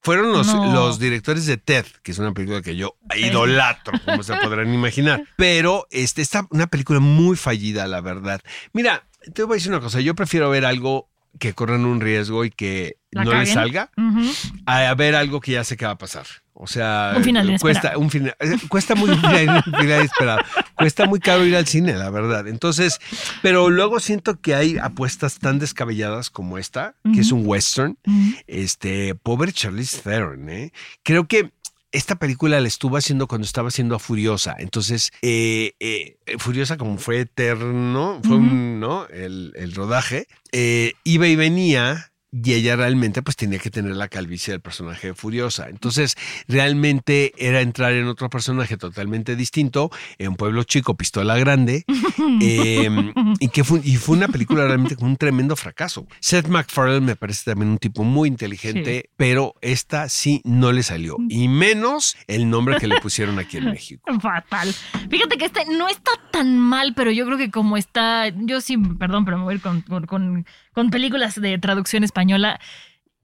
Fueron 0.00 0.32
los, 0.32 0.46
No. 0.46 0.72
los 0.72 0.98
directores 0.98 1.44
de 1.46 1.56
Ted, 1.58 1.84
que 2.02 2.12
es 2.12 2.18
una 2.18 2.32
película 2.32 2.62
que 2.62 2.76
yo 2.76 2.96
idolatro, 3.16 3.92
como 4.04 4.22
se 4.22 4.34
podrán 4.36 4.72
imaginar. 4.72 5.24
Pero 5.36 5.86
este, 5.90 6.22
está 6.22 6.46
una 6.50 6.66
película 6.68 7.00
muy 7.00 7.36
fallida, 7.36 7.86
la 7.86 8.00
verdad. 8.00 8.40
Mira, 8.72 9.07
te 9.34 9.42
voy 9.42 9.54
a 9.54 9.56
decir 9.56 9.70
una 9.72 9.80
cosa. 9.80 10.00
Yo 10.00 10.14
prefiero 10.14 10.50
ver 10.50 10.64
algo 10.64 11.08
que 11.38 11.52
corran 11.54 11.84
un 11.84 12.00
riesgo 12.00 12.44
y 12.44 12.50
que 12.50 12.96
La 13.10 13.24
no 13.24 13.30
le 13.32 13.36
caguen. 13.38 13.54
salga 13.54 13.90
a 14.66 14.94
ver 14.94 15.14
algo 15.14 15.40
que 15.40 15.52
ya 15.52 15.64
sé 15.64 15.76
que 15.76 15.84
va 15.84 15.92
a 15.92 15.98
pasar. 15.98 16.26
O 16.60 16.66
sea, 16.66 17.12
Un 17.16 17.22
final 17.22 17.56
cuesta 17.60 17.96
un 17.96 18.10
final, 18.10 18.34
eh, 18.40 18.56
cuesta 18.68 18.96
muy 18.96 19.10
inesperado. 19.80 20.40
Cuesta 20.74 21.06
muy 21.06 21.20
caro 21.20 21.44
ir 21.46 21.54
al 21.54 21.66
cine, 21.68 21.92
la 21.94 22.10
verdad. 22.10 22.48
Entonces, 22.48 22.98
pero 23.42 23.70
luego 23.70 24.00
siento 24.00 24.40
que 24.40 24.56
hay 24.56 24.76
apuestas 24.78 25.38
tan 25.38 25.60
descabelladas 25.60 26.30
como 26.30 26.58
esta, 26.58 26.96
que 27.14 27.20
es 27.20 27.30
un 27.30 27.42
western. 27.46 27.96
Este, 28.48 29.14
pobre 29.14 29.52
Charlize 29.52 30.00
Theron, 30.02 30.48
¿eh? 30.50 30.72
Creo 31.04 31.28
que 31.28 31.52
esta 31.92 32.16
película 32.16 32.60
la 32.60 32.68
estuvo 32.68 32.96
haciendo 32.96 33.26
cuando 33.26 33.46
estaba 33.46 33.68
haciendo 33.68 33.94
a 33.94 33.98
Furiosa. 33.98 34.54
Entonces, 34.58 35.10
eh, 35.22 35.72
eh, 35.80 36.16
Furiosa 36.38 36.76
como 36.76 36.98
fue 36.98 37.20
eterno, 37.20 38.20
fue 38.24 38.36
un, 38.36 38.80
¿no? 38.80 39.06
El, 39.08 39.52
el 39.56 39.74
rodaje, 39.74 40.26
eh, 40.52 40.92
iba 41.04 41.26
y 41.26 41.36
venía 41.36 42.12
y 42.30 42.52
ella 42.52 42.76
realmente 42.76 43.22
pues 43.22 43.36
tenía 43.36 43.58
que 43.58 43.70
tener 43.70 43.96
la 43.96 44.08
calvicie 44.08 44.52
del 44.52 44.60
personaje 44.60 45.08
de 45.08 45.14
Furiosa. 45.14 45.68
Entonces, 45.68 46.14
realmente 46.46 47.32
era 47.38 47.60
entrar 47.60 47.92
en 47.92 48.06
otro 48.06 48.28
personaje 48.28 48.76
totalmente 48.76 49.36
distinto, 49.36 49.90
en 50.18 50.28
un 50.28 50.36
pueblo 50.36 50.64
chico, 50.64 50.96
pistola 50.96 51.38
grande, 51.38 51.84
eh, 52.42 52.88
y 53.40 53.48
que 53.48 53.64
fue, 53.64 53.80
y 53.84 53.96
fue 53.96 54.16
una 54.16 54.28
película 54.28 54.66
realmente 54.66 54.96
con 54.96 55.08
un 55.08 55.16
tremendo 55.16 55.56
fracaso. 55.56 56.06
Seth 56.20 56.48
MacFarlane 56.48 57.00
me 57.00 57.16
parece 57.16 57.50
también 57.50 57.70
un 57.70 57.78
tipo 57.78 58.04
muy 58.04 58.28
inteligente, 58.28 59.10
pero 59.16 59.54
esta 59.60 60.08
sí 60.08 60.42
no 60.44 60.72
le 60.72 60.82
salió, 60.82 61.16
y 61.28 61.48
menos 61.48 62.16
el 62.26 62.50
nombre 62.50 62.76
que 62.78 62.88
le 62.88 63.00
pusieron 63.00 63.38
aquí 63.38 63.56
en 63.56 63.66
México. 63.66 64.02
Fatal. 64.20 64.74
Fíjate 65.10 65.38
que 65.38 65.46
este 65.46 65.64
no 65.66 65.88
está 65.88 66.10
tan 66.30 66.58
mal, 66.58 66.92
pero 66.94 67.10
yo 67.10 67.24
creo 67.24 67.38
que 67.38 67.50
como 67.50 67.76
está, 67.76 68.28
yo 68.28 68.60
sí, 68.60 68.76
perdón, 68.76 69.24
pero 69.24 69.38
me 69.38 69.44
voy 69.44 69.52
a 69.52 69.56
ir 69.56 69.62
con, 69.62 69.80
con, 69.82 70.06
con- 70.06 70.46
con 70.78 70.90
películas 70.90 71.40
de 71.40 71.58
traducción 71.58 72.04
española, 72.04 72.60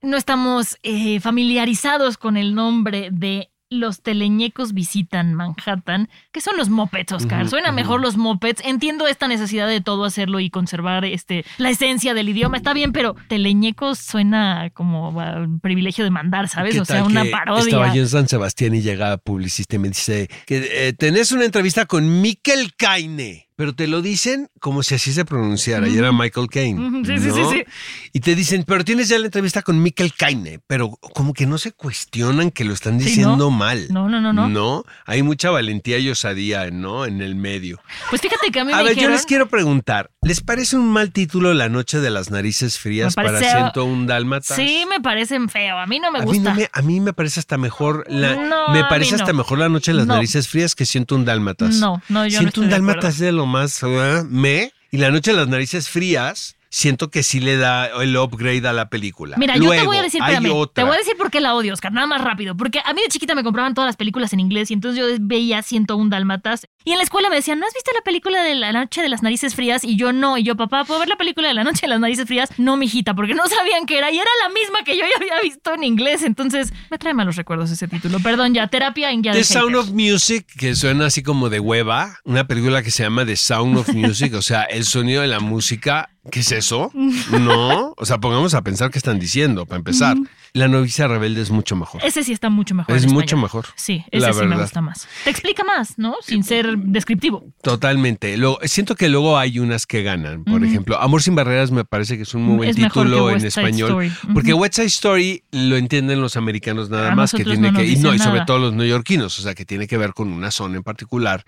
no 0.03 0.17
estamos 0.17 0.77
eh, 0.83 1.21
familiarizados 1.21 2.19
con 2.19 2.37
el 2.37 2.53
nombre 2.53 3.11
de 3.13 3.49
Los 3.71 4.03
teleñecos 4.03 4.73
visitan 4.73 5.35
Manhattan, 5.35 6.09
que 6.33 6.41
son 6.41 6.57
los 6.57 6.69
mopeds, 6.69 7.13
Oscar. 7.13 7.43
Ujú, 7.43 7.51
Suena 7.51 7.71
mejor 7.71 8.01
los 8.01 8.17
mopeds. 8.17 8.61
Entiendo 8.65 9.07
esta 9.07 9.29
necesidad 9.29 9.69
de 9.69 9.81
todo 9.81 10.05
hacerlo 10.05 10.41
y 10.41 10.51
conservar 10.51 11.05
este 11.05 11.45
la 11.59 11.71
esencia 11.71 12.13
del 12.13 12.29
idioma. 12.29 12.57
Está 12.57 12.73
bien, 12.73 12.91
pero 12.91 13.15
teleñecos 13.29 14.01
suena 14.01 14.71
como 14.75 15.21
a 15.21 15.47
privilegio 15.63 16.03
de 16.03 16.11
mandar, 16.11 16.49
¿sabes? 16.49 16.75
¿Qué 16.75 16.81
O 16.81 16.85
sea, 16.85 17.05
una 17.05 17.25
parodia. 17.31 17.63
Estaba 17.63 17.95
yo 17.95 18.03
en 18.03 18.09
San 18.09 18.29
Sebastián 18.29 18.75
y 18.75 18.83
llega 18.83 19.17
publicista 19.19 19.77
y 19.77 19.79
me 19.79 19.89
dice 19.91 20.29
que 20.45 20.89
eh, 20.89 20.93
tenés 20.93 21.31
una 21.31 21.45
entrevista 21.45 21.87
con 21.87 22.21
Mikel 22.21 22.75
Kaine. 22.77 23.44
Pero 23.57 23.73
te 23.73 23.87
lo 23.87 24.03
dicen 24.03 24.49
como 24.59 24.83
si 24.83 24.97
así 24.97 25.13
se 25.13 25.25
pronunciara, 25.25 25.89
y 25.89 25.97
era 25.97 26.11
Michael 26.11 26.49
Caine. 26.49 27.05
Sí, 27.07 27.19
sí, 27.19 27.31
sí, 27.31 27.41
¿no? 27.41 27.51
sí. 27.51 27.65
Y 28.13 28.21
te 28.21 28.35
dicen, 28.35 28.65
pero 28.67 28.85
tienes 28.85 29.09
ya 29.09 29.19
la 29.19 29.27
entrevista 29.27 29.63
con 29.63 29.81
Mikel 29.81 30.13
Kaine, 30.15 30.59
pero 30.67 30.91
como 31.15 31.33
que 31.35 31.47
no 31.47 31.59
se 31.59 31.71
cuestionan 31.73 32.51
que 32.51 32.65
lo 32.65 32.73
están 32.73 32.99
Sí, 32.99 33.07
diciendo 33.07 33.37
¿no? 33.37 33.51
mal. 33.51 33.87
No, 33.91 34.09
no, 34.09 34.21
no, 34.21 34.33
no. 34.33 34.49
No, 34.49 34.85
hay 35.07 35.23
mucha 35.23 35.51
valentía 35.51 35.99
y 35.99 36.09
osadía, 36.11 36.71
¿no? 36.73 37.07
En 37.07 37.21
el 37.21 37.37
medio. 37.37 37.81
Pues 38.11 38.23
fíjate 38.23 38.51
que 38.51 38.59
a 38.61 38.65
mí 38.65 38.73
A 38.73 38.79
me 38.79 38.83
ver, 38.85 38.97
yo 38.97 39.09
les 39.09 39.25
quiero 39.25 39.49
preguntar, 39.49 40.11
¿les 40.23 40.41
parece 40.41 40.77
un 40.77 40.91
mal 40.91 41.13
título 41.13 41.55
La 41.55 41.69
Noche 41.69 42.01
de 42.01 42.11
las 42.11 42.31
Narices 42.33 42.79
Frías 42.81 43.17
Me 43.17 43.23
para 43.25 43.39
parece- 43.39 43.57
101 43.57 44.07
Dálmatas? 44.07 44.57
Sí, 44.57 44.85
me 44.91 45.01
parecen 45.01 45.49
feo. 45.49 45.79
A 45.79 45.87
mí 45.87 46.01
no 46.01 46.11
me 46.11 46.19
a 46.19 46.23
mí, 46.23 46.27
gusta. 46.27 46.51
no 46.51 46.57
me, 46.57 46.69
a 46.73 46.83
mí 46.83 46.99
me 47.01 47.13
parece 47.13 47.39
hasta 47.39 47.57
mejor 47.57 48.05
la, 48.09 48.35
No, 48.35 48.69
me 48.73 48.81
a 48.81 48.89
parece 48.89 49.13
no. 49.13 49.19
hasta 49.23 49.33
mejor 49.33 49.59
la 49.59 49.69
noche 49.69 49.93
de 49.93 49.99
las 49.99 50.07
No. 50.09 50.15
narices 50.15 50.49
frías 50.49 50.75
que 50.75 50.87
siento 50.87 51.15
un 51.15 51.25
dálmatas. 51.25 51.77
No, 51.77 52.03
no, 52.09 52.25
yo 52.25 52.25
no 52.25 52.31
siento 52.31 52.49
estoy 52.49 52.65
un 52.65 52.69
de 52.71 52.75
dálmatas 52.75 53.15
es 53.15 53.21
de 53.21 53.31
lo 53.33 53.44
más 53.47 53.81
¿verdad? 53.83 54.25
me 54.25 54.73
y 54.91 54.99
la 54.99 55.11
noche 55.11 55.33
las 55.33 55.49
narices 55.49 55.89
frías 55.89 56.57
siento 56.75 57.09
que 57.09 57.23
sí 57.23 57.39
le 57.39 57.57
da 57.57 57.87
el 58.03 58.17
upgrade 58.17 58.67
a 58.67 58.73
la 58.73 58.89
película. 58.91 59.37
Mira, 59.39 59.57
yo 59.57 59.71
te 59.71 59.85
voy 59.85 59.97
a 59.97 60.03
decir, 60.03 60.21
espérame, 60.21 60.67
te 60.73 60.83
voy 60.83 60.97
a 60.97 60.99
decir 60.99 61.17
por 61.17 61.31
qué 61.31 61.41
la 61.41 61.55
odio, 61.55 61.73
Oscar, 61.73 61.93
nada 61.93 62.09
más 62.09 62.21
rápido. 62.21 62.57
Porque 62.57 62.81
a 62.85 62.93
mí 62.93 63.01
de 63.01 63.09
chiquita 63.09 63.37
me 63.37 63.45
compraban 63.45 63.75
todas 63.75 63.87
las 63.87 63.97
películas 63.97 64.33
en 64.33 64.41
inglés 64.41 64.73
y 64.73 64.75
entonces 64.75 64.99
yo 64.99 65.07
veía 65.21 65.63
101 65.63 66.11
Dálmatas. 66.11 66.67
Y 66.85 66.91
en 66.91 66.99
la 66.99 67.05
escuela 67.05 67.31
me 67.31 67.37
decían, 67.37 67.61
¿no 67.61 67.67
has 67.67 67.75
visto 67.75 67.93
la 67.95 68.03
película 68.03 68.43
de 68.43 68.57
la 68.57 68.73
noche 68.73 69.03
de 69.03 69.09
las 69.09 69.23
narices 69.23 69.55
frías? 69.55 69.85
Y 69.85 69.97
yo 69.97 70.13
no. 70.13 70.37
Y 70.37 70.43
yo, 70.43 70.57
papá, 70.57 70.85
¿puedo 70.85 70.99
ver 70.99 71.09
la 71.09 71.17
película 71.17 71.47
de 71.47 71.55
la 71.55 71.63
noche 71.63 71.83
de 71.83 71.89
las 71.89 72.01
narices 72.01 72.27
frías? 72.27 72.51
No, 72.59 72.77
mijita, 72.77 73.15
porque 73.15 73.35
no 73.35 73.47
sabían 73.47 73.87
que 73.87 73.99
era. 73.99 74.11
Y 74.11 74.17
era 74.17 74.31
la 74.43 74.53
misma 74.53 74.83
que 74.85 74.97
yo 74.99 75.05
ya 75.05 75.17
había 75.17 75.41
visto 75.43 75.75
en 75.75 75.85
inglés. 75.85 76.25
Entonces, 76.25 76.73
me 76.91 76.99
trae 76.99 77.15
malos 77.15 77.37
recuerdos 77.37 77.71
ese 77.71 77.87
título. 77.87 78.19
Perdón, 78.19 78.53
ya, 78.53 78.67
terapia 78.67 79.13
en 79.13 79.23
The 79.23 79.31
de 79.31 79.45
Sound 79.45 79.77
of 79.77 79.91
Music, 79.91 80.45
que 80.59 80.75
suena 80.75 81.07
así 81.07 81.23
como 81.23 81.51
de 81.51 81.61
hueva, 81.61 82.19
una 82.25 82.49
película 82.49 82.83
que 82.83 82.91
se 82.91 83.05
llama 83.05 83.25
The 83.25 83.37
Sound 83.37 83.79
of 83.79 83.89
Music, 83.91 84.35
o 84.35 84.43
sea, 84.43 84.65
el 84.65 84.85
sonido 84.85 85.23
de 85.23 85.29
la 85.29 85.39
música, 85.39 86.11
¿qué 86.31 86.41
es 86.41 86.53
eso? 86.53 86.91
No, 87.31 87.95
o 87.97 88.05
sea, 88.07 88.19
pongamos 88.19 88.55
a 88.55 88.63
pensar 88.63 88.91
qué 88.91 88.99
están 88.99 89.19
diciendo, 89.19 89.67
para 89.67 89.79
empezar. 89.79 90.17
La 90.53 90.69
novicia 90.69 91.09
rebelde 91.09 91.41
es 91.43 91.51
mucho 91.51 91.75
mejor. 91.75 92.01
Ese 92.05 92.23
sí 92.23 92.33
está 92.33 92.49
mucho 92.49 92.77
mejor. 92.77 92.95
Es 92.95 93.11
mucho 93.11 93.37
mejor, 93.37 93.67
Sí, 93.75 94.05
ese 94.13 94.25
la 94.25 94.33
sí 94.33 94.41
me 94.41 94.47
verdad. 94.47 94.63
gusta 94.63 94.81
más. 94.81 95.09
Te 95.25 95.31
explica 95.31 95.65
más, 95.65 95.99
¿no? 95.99 96.15
Sin 96.23 96.45
ser 96.45 96.79
descriptivo. 96.79 97.45
Totalmente. 97.61 98.37
Luego, 98.37 98.59
siento 98.65 98.95
que 98.95 99.09
luego 99.09 99.37
hay 99.37 99.59
unas 99.59 99.85
que 99.87 100.03
ganan. 100.05 100.45
Por 100.45 100.65
ejemplo, 100.65 101.01
Amor 101.01 101.23
sin 101.23 101.35
barreras 101.35 101.73
me 101.73 101.85
parece 101.85 102.17
que 102.17 102.23
es 102.23 102.35
un 102.35 102.43
muy 102.45 102.57
buen 102.59 102.69
Es 102.71 102.79
mejor 102.79 103.07
título 103.07 103.27
que 103.29 103.33
en 103.35 103.45
español. 103.47 103.89
Story. 103.91 104.07
Ujú. 104.09 104.35
Porque 104.35 104.55
West 104.55 104.75
Side 104.75 104.87
Story 104.87 105.43
lo 105.51 105.77
entienden 105.77 106.21
los 106.21 106.37
americanos 106.37 106.89
nada 106.89 107.11
A 107.13 107.15
más 107.17 107.33
que 107.33 107.43
tiene 107.45 107.73
no 107.73 107.79
que 107.79 107.87
y 107.87 107.97
no 107.97 108.15
y 108.15 108.19
sobre 108.21 108.45
todo 108.45 108.59
los 108.61 108.75
neoyorquinos, 108.75 109.37
o 109.39 109.43
sea, 109.43 109.55
que 109.55 109.65
tiene 109.65 109.89
que 109.89 109.99
ver 109.99 110.13
con 110.15 110.33
una 110.33 110.53
zona 110.53 110.77
en 110.77 110.85
particular. 110.85 111.43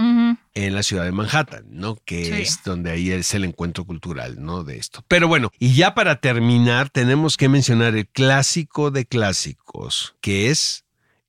En 0.57 0.75
la 0.75 0.83
ciudad 0.83 1.05
de 1.05 1.13
Manhattan, 1.13 1.65
¿no? 1.71 1.97
Que 2.05 2.25
Sí. 2.25 2.33
es 2.33 2.65
donde 2.65 2.91
ahí 2.91 3.11
es 3.13 3.33
el 3.35 3.45
encuentro 3.45 3.85
cultural, 3.85 4.43
¿no? 4.43 4.65
De 4.65 4.79
esto. 4.79 5.05
Pero 5.07 5.29
bueno, 5.29 5.51
y 5.59 5.75
ya 5.75 5.95
para 5.95 6.17
terminar, 6.21 6.89
tenemos 6.91 7.37
que 7.37 7.49
mencionar 7.49 7.95
el 7.95 8.09
clásico 8.09 8.91
de 8.91 9.05
clásicos, 9.07 10.17
que 10.23 10.51
es 10.51 10.85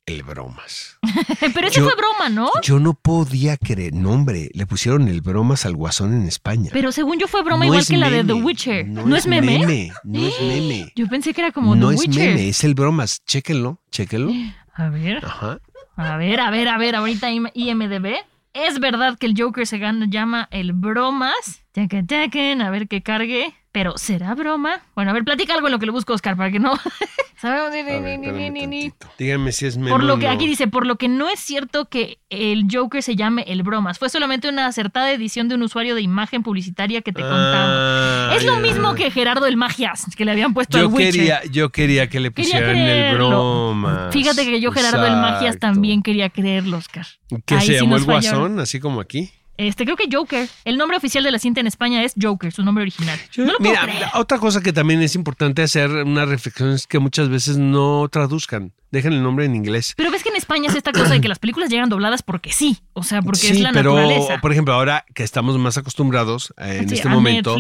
el 0.05 0.23
bromas. 0.23 0.97
Pero 1.53 1.67
ese 1.67 1.79
Yo- 1.81 1.85
fue 1.85 1.95
broma, 1.97 2.29
¿no? 2.29 2.49
Yo 2.63 2.79
no 2.79 2.93
podía 2.93 3.57
creer, 3.57 3.93
no 3.93 4.11
hombre, 4.11 4.49
le 4.53 4.65
pusieron 4.65 5.09
el 5.09 5.19
bromas 5.19 5.65
al 5.65 5.75
guasón 5.75 6.13
en 6.13 6.25
España. 6.25 6.69
Pero 6.71 6.93
según 6.93 7.19
yo 7.19 7.27
fue 7.27 7.43
broma 7.43 7.59
No 7.59 7.65
igual 7.65 7.81
es 7.81 7.89
que 7.89 7.97
la 7.97 8.09
de 8.09 8.23
The 8.23 8.31
Witcher. 8.33 8.87
¿No, 8.87 9.13
es 9.17 9.27
meme? 9.27 9.91
No 10.05 10.25
es 10.25 10.33
meme. 10.41 10.93
Yo 10.95 11.07
pensé 11.07 11.33
que 11.33 11.41
era 11.41 11.51
como 11.51 11.75
no 11.75 11.89
The 11.89 11.95
es 11.95 12.01
Witcher. 12.01 12.29
meme, 12.35 12.47
es 12.47 12.63
el 12.63 12.73
bromas. 12.75 13.21
Chéquenlo, 13.25 13.81
chéquenlo. 13.91 14.31
A 14.73 14.87
ver, 14.89 15.25
Ajá. 15.25 15.59
a 15.97 16.17
ver, 16.17 16.39
a 16.39 16.49
ver, 16.51 16.67
a 16.69 16.77
ver, 16.77 16.95
ahorita 16.95 17.29
im- 17.31 17.51
IMDB. 17.53 18.15
Es 18.57 18.79
verdad 18.79 19.19
que 19.19 19.27
el 19.27 19.35
Joker 19.37 19.67
se 19.67 19.77
llama 19.77 20.47
el 20.49 20.73
bromas. 20.73 21.63
Tequen, 21.73 22.07
tequen, 22.07 22.63
a 22.63 22.71
ver 22.71 22.87
que 22.87 23.03
cargue. 23.03 23.53
Pero, 23.71 23.99
¿será 23.99 24.33
broma? 24.33 24.81
Bueno, 24.95 25.11
a 25.11 25.13
ver, 25.13 25.23
platica 25.23 25.53
algo 25.53 25.67
en 25.67 25.73
lo 25.73 25.79
que 25.79 25.85
lo 25.85 25.91
busco, 25.91 26.13
Oscar, 26.13 26.35
para 26.35 26.49
que 26.49 26.57
no. 26.57 26.73
Sabemos. 27.39 27.71
ni, 27.71 27.79
A 27.79 27.83
ver, 27.83 28.01
ni, 28.01 28.17
ni, 28.17 28.27
espérame 28.27 28.51
ni, 28.51 28.67
ni. 28.67 28.89
tantito. 28.89 29.07
Dígame 29.19 29.51
si 29.51 29.65
es 29.67 29.77
Por 29.77 30.03
lo 30.03 30.17
que 30.19 30.27
aquí 30.27 30.47
dice, 30.47 30.67
por 30.67 30.85
lo 30.87 30.95
que 30.97 31.07
no 31.07 31.29
es 31.29 31.39
cierto 31.39 31.85
que 31.89 32.17
el 32.29 32.65
Joker 32.71 33.03
se 33.03 33.15
llame 33.15 33.43
el 33.47 33.63
bromas. 33.63 33.99
Fue 33.99 34.09
solamente 34.09 34.49
una 34.49 34.65
acertada 34.65 35.11
edición 35.11 35.47
de 35.47 35.55
un 35.55 35.61
usuario 35.63 35.95
de 35.95 36.01
imagen 36.01 36.43
publicitaria 36.43 37.01
que 37.01 37.13
te 37.13 37.21
contamos. 37.21 37.47
Ah, 37.53 38.31
Es 38.35 38.43
lo 38.43 38.57
mismo 38.59 38.95
que 38.95 39.11
Gerardo 39.11 39.45
el 39.45 39.55
Magias, 39.57 40.05
que 40.15 40.25
le 40.25 40.31
habían 40.31 40.53
puesto 40.53 40.77
al 40.77 40.83
Yo 40.83 40.89
Witcher. 40.89 41.11
quería, 41.13 41.41
yo 41.51 41.69
quería 41.69 42.09
que 42.09 42.19
le 42.19 42.31
Quería 42.31 42.51
pusieran 42.59 42.75
el 42.77 43.15
bromas. 43.15 44.13
Fíjate 44.13 44.43
que 44.45 44.59
yo, 44.59 44.71
Gerardo 44.71 45.05
el 45.05 45.13
Magias, 45.15 45.59
también 45.59 46.01
quería 46.03 46.29
creerlo, 46.29 46.77
Oscar. 46.77 47.05
¿Qué 47.45 47.55
Ahí 47.55 47.67
se 47.67 47.73
llamó 47.73 47.97
el 47.97 48.03
fallaron. 48.03 48.39
guasón? 48.39 48.59
Así 48.59 48.79
como 48.79 48.99
aquí. 49.01 49.31
Este, 49.57 49.85
creo 49.85 49.95
que 49.97 50.05
Joker. 50.11 50.47
El 50.65 50.77
nombre 50.77 50.97
oficial 50.97 51.23
de 51.23 51.31
la 51.31 51.39
cinta 51.39 51.59
en 51.59 51.67
España 51.67 52.03
es 52.03 52.13
Joker, 52.21 52.51
su 52.51 52.63
nombre 52.63 52.83
original. 52.83 53.19
Yo- 53.31 53.45
no 53.45 53.53
lo 53.53 53.57
puedo 53.57 53.71
mira, 53.71 53.83
creer. 53.83 54.05
otra 54.13 54.37
cosa 54.37 54.61
que 54.61 54.71
también 54.71 55.01
es 55.01 55.15
importante 55.15 55.63
hacer 55.63 55.89
una 55.89 56.25
reflexión 56.25 56.71
es 56.71 56.85
que 56.87 56.99
muchas 56.99 57.29
veces 57.29 57.57
no 57.57 58.07
traduzcan. 58.11 58.71
Dejen 58.91 59.11
el 59.13 59.21
nombre 59.21 59.45
en 59.45 59.53
inglés. 59.55 59.93
Pero 59.97 60.11
ves 60.11 60.23
que 60.23 60.29
en 60.29 60.37
España 60.37 60.69
es 60.69 60.75
esta 60.75 60.93
cosa 60.93 61.09
de 61.09 61.19
que 61.19 61.27
las 61.27 61.39
películas 61.39 61.69
llegan 61.69 61.89
dobladas 61.89 62.23
porque 62.23 62.53
sí. 62.53 62.77
O 62.93 63.03
sea, 63.03 63.21
porque 63.21 63.39
sí, 63.41 63.47
es 63.47 63.59
la 63.59 63.73
pero 63.73 63.93
naturaleza. 63.95 64.39
por 64.39 64.51
ejemplo, 64.53 64.73
ahora 64.73 65.03
que 65.13 65.23
estamos 65.23 65.57
más 65.57 65.77
acostumbrados 65.77 66.53
eh, 66.57 66.79
en 66.83 66.89
Sí, 66.89 66.95
este 66.95 67.09
momento 67.09 67.57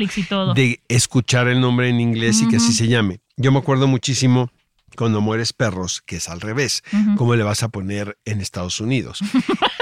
de 0.55 0.81
escuchar 0.87 1.47
el 1.49 1.59
nombre 1.59 1.89
en 1.89 1.99
inglés 1.99 2.41
y 2.41 2.47
que 2.47 2.57
así 2.57 2.71
se 2.73 2.87
llame. 2.87 3.19
Yo 3.35 3.51
me 3.51 3.59
acuerdo 3.59 3.87
muchísimo 3.87 4.49
cuando 4.97 5.21
mueres 5.21 5.53
perros, 5.53 6.01
que 6.05 6.17
es 6.17 6.27
al 6.27 6.41
revés. 6.41 6.83
¿Cómo 7.15 7.35
le 7.35 7.43
vas 7.43 7.63
a 7.63 7.69
poner 7.69 8.17
en 8.25 8.41
Estados 8.41 8.81
Unidos? 8.81 9.19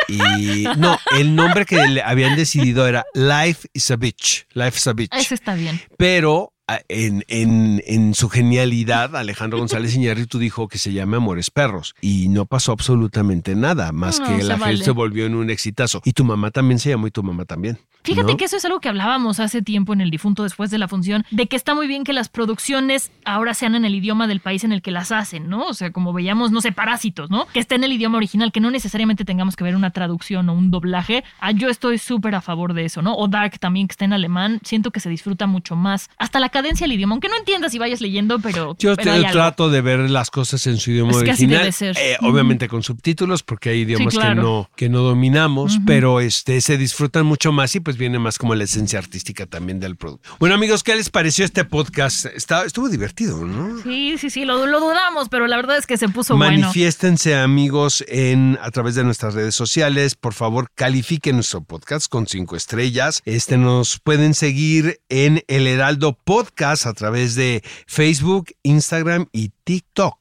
Y 0.08 0.66
no, 0.78 1.00
el 1.18 1.36
nombre 1.36 1.66
que 1.66 1.88
le 1.88 2.02
habían 2.02 2.36
decidido 2.36 2.88
era 2.88 3.06
Life 3.16 3.68
is 3.74 3.90
a 3.90 3.96
Bitch. 3.96 4.46
Life 4.54 4.78
is 4.78 4.88
a 4.88 4.94
Bitch. 4.94 5.14
Eso 5.16 5.34
está 5.34 5.56
bien. 5.56 5.82
Pero 5.98 6.54
en, 6.88 7.24
en, 7.28 7.82
en 7.86 8.14
su 8.16 8.30
genialidad, 8.30 9.16
Alejandro 9.16 9.60
González 9.60 9.96
Iñárritu 9.96 10.40
dijo 10.40 10.68
que 10.68 10.78
se 10.78 10.94
llame 10.94 11.18
Amores 11.18 11.52
Perros 11.52 11.96
y 12.02 12.28
no 12.30 12.46
pasó 12.46 12.72
absolutamente 12.72 13.56
nada, 13.56 13.92
más 13.92 14.20
No, 14.20 14.26
que 14.28 14.44
la 14.44 14.56
vale. 14.56 14.72
gente 14.74 14.86
se 14.86 14.92
volvió 14.92 15.26
en 15.26 15.36
un 15.36 15.50
exitazo. 15.50 16.02
Y 16.06 16.14
tu 16.14 16.24
mamá 16.24 16.52
también 16.52 16.80
se 16.80 16.90
llamó 16.90 17.08
y 17.08 17.12
tu 17.12 17.22
mamá 17.24 17.46
también. 17.46 17.78
Fíjate 18.04 18.34
¿no? 18.34 18.38
que 18.38 18.46
eso 18.46 18.58
es 18.58 18.66
algo 18.66 18.80
que 18.80 18.90
hablábamos 18.90 19.40
hace 19.40 19.64
tiempo 19.64 19.92
en 19.94 20.00
el 20.02 20.12
difunto 20.12 20.44
después 20.44 20.70
de 20.70 20.78
la 20.78 20.88
función, 20.88 21.26
de 21.32 21.48
que 21.48 21.56
está 21.56 21.74
muy 21.74 21.88
bien 21.88 22.04
que 22.04 22.14
las 22.14 22.30
producciones 22.30 23.12
ahora 23.26 23.54
sean 23.56 23.74
en 23.74 23.84
el 23.84 23.96
idioma 23.96 24.28
del 24.28 24.42
país 24.42 24.64
en 24.64 24.72
el 24.72 24.82
que 24.84 24.92
las 24.92 25.12
hacen, 25.12 25.50
¿no? 25.50 25.64
O 25.68 25.74
sea, 25.74 25.92
como 25.92 26.14
veíamos, 26.14 26.52
no 26.52 26.62
sé, 26.62 26.72
Parásitos, 26.72 27.30
¿no? 27.32 27.48
Que 27.48 27.60
esté 27.60 27.76
en 27.76 27.84
el 27.84 27.94
idioma 27.94 28.18
original, 28.18 28.52
que 28.52 28.60
no 28.60 28.70
necesariamente 28.70 29.26
tengamos 29.26 29.56
que 29.56 29.64
ver 29.64 29.76
una 29.76 29.90
traducción 29.92 30.50
o 30.50 30.54
un 30.54 30.70
doblaje. 30.70 31.24
Ah, 31.40 31.52
yo 31.52 31.70
estoy 31.70 31.98
súper 31.98 32.36
a 32.36 32.42
favor 32.42 32.74
de 32.74 32.86
eso, 32.86 33.02
¿no? 33.02 33.16
O 33.16 33.28
Dark 33.28 33.58
también, 33.60 33.88
que 33.88 33.94
esté 33.94 34.06
en 34.06 34.14
alemán, 34.14 34.60
siento 34.64 34.92
que 34.92 35.00
se 35.00 35.10
disfruta 35.10 35.48
mucho 35.48 35.76
más. 35.76 36.10
Hasta 36.18 36.40
la 36.40 36.50
cadencia 36.56 36.86
del 36.86 36.94
idioma, 36.94 37.14
aunque 37.16 37.28
no 37.28 37.36
entiendas 37.38 37.72
si 37.74 37.80
vayas 37.80 38.00
leyendo, 38.00 38.40
pero... 38.40 38.76
Yo 38.80 38.96
pero 38.96 39.04
te- 39.04 39.10
hay 39.18 39.26
algo. 39.26 39.32
trato 39.34 39.70
de 39.70 39.82
ver 39.82 40.00
las 40.10 40.30
cosas 40.32 40.66
en 40.68 40.78
su 40.78 40.92
idioma 40.92 41.12
Es 41.12 41.18
que 41.24 41.32
así 41.32 41.44
original, 41.44 41.60
debe 41.60 41.72
ser. 41.74 41.98
eh, 42.00 42.18
obviamente 42.22 42.68
con 42.70 42.82
subtítulos 42.82 43.44
porque 43.44 43.70
hay 43.72 43.82
idiomas 43.82 44.14
claro. 44.14 44.36
que 44.36 44.42
no 44.42 44.70
que 44.76 44.90
no 44.90 45.00
dominamos, 45.02 45.80
pero 45.86 46.20
este 46.22 46.62
se 46.62 46.78
disfrutan 46.78 47.26
mucho 47.26 47.52
más 47.52 47.76
y 47.76 47.80
pues 47.82 47.98
viene 47.98 48.20
más 48.20 48.38
como 48.38 48.56
la 48.56 48.64
esencia 48.64 49.00
artística 49.00 49.46
también 49.46 49.80
del 49.82 49.98
producto. 49.98 50.30
Bueno 50.40 50.56
amigos, 50.56 50.82
¿qué 50.84 50.96
les 50.96 51.10
pareció 51.10 51.44
este 51.44 51.66
podcast? 51.66 52.26
Está, 52.28 52.64
estuvo 52.64 52.88
divertido, 52.88 53.44
¿no? 53.46 53.82
Sí, 53.84 54.18
sí, 54.18 54.30
sí, 54.30 54.46
lo, 54.46 54.66
lo 54.66 54.80
dudamos, 54.80 55.28
pero 55.30 55.48
la 55.48 55.58
verdad 55.58 55.78
es 55.78 55.86
que 55.86 55.98
se 55.98 56.08
puso 56.08 56.38
bueno. 56.38 56.60
Manifiéstense 56.62 57.36
amigos 57.36 58.04
en 58.08 58.58
a 58.62 58.72
través 58.72 58.96
de 58.96 59.04
nuestras 59.04 59.34
redes 59.34 59.56
sociales. 59.56 60.16
Por 60.16 60.34
favor, 60.34 60.70
califiquen 60.76 61.36
nuestro 61.36 61.64
podcast 61.64 62.08
con 62.08 62.28
cinco 62.28 62.56
estrellas. 62.56 63.22
Este 63.26 63.58
nos 63.58 64.00
pueden 64.00 64.34
seguir 64.34 65.00
en 65.10 65.44
El 65.48 65.68
Heraldo 65.68 66.14
Podcast 66.24 66.45
a 66.86 66.94
través 66.94 67.36
de 67.36 67.64
Facebook, 67.88 68.52
Instagram 68.64 69.28
y 69.32 69.52
TikTok. 69.64 70.18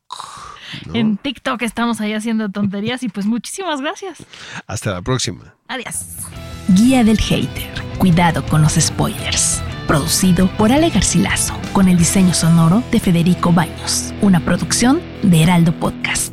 ¿no? 0.87 0.94
En 0.94 1.16
TikTok 1.16 1.62
estamos 1.62 2.00
ahí 2.00 2.12
haciendo 2.12 2.50
tonterías 2.50 3.02
y 3.02 3.08
pues 3.08 3.26
muchísimas 3.26 3.80
gracias. 3.80 4.18
Hasta 4.66 4.90
la 4.90 5.02
próxima. 5.02 5.54
Adiós. 5.68 6.06
Guía 6.68 7.04
del 7.04 7.18
Hater. 7.18 7.70
Cuidado 7.98 8.44
con 8.46 8.62
los 8.62 8.72
spoilers. 8.74 9.62
Producido 9.87 10.48
por 10.56 10.72
Ale 10.72 10.90
Garcilaso, 10.90 11.54
con 11.72 11.88
el 11.88 11.98
diseño 11.98 12.32
sonoro 12.32 12.82
de 12.90 13.00
Federico 13.00 13.52
Baños. 13.52 14.14
Una 14.22 14.40
producción 14.40 15.00
de 15.22 15.42
Heraldo 15.42 15.78
Podcast. 15.78 16.32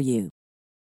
you. 0.01 0.31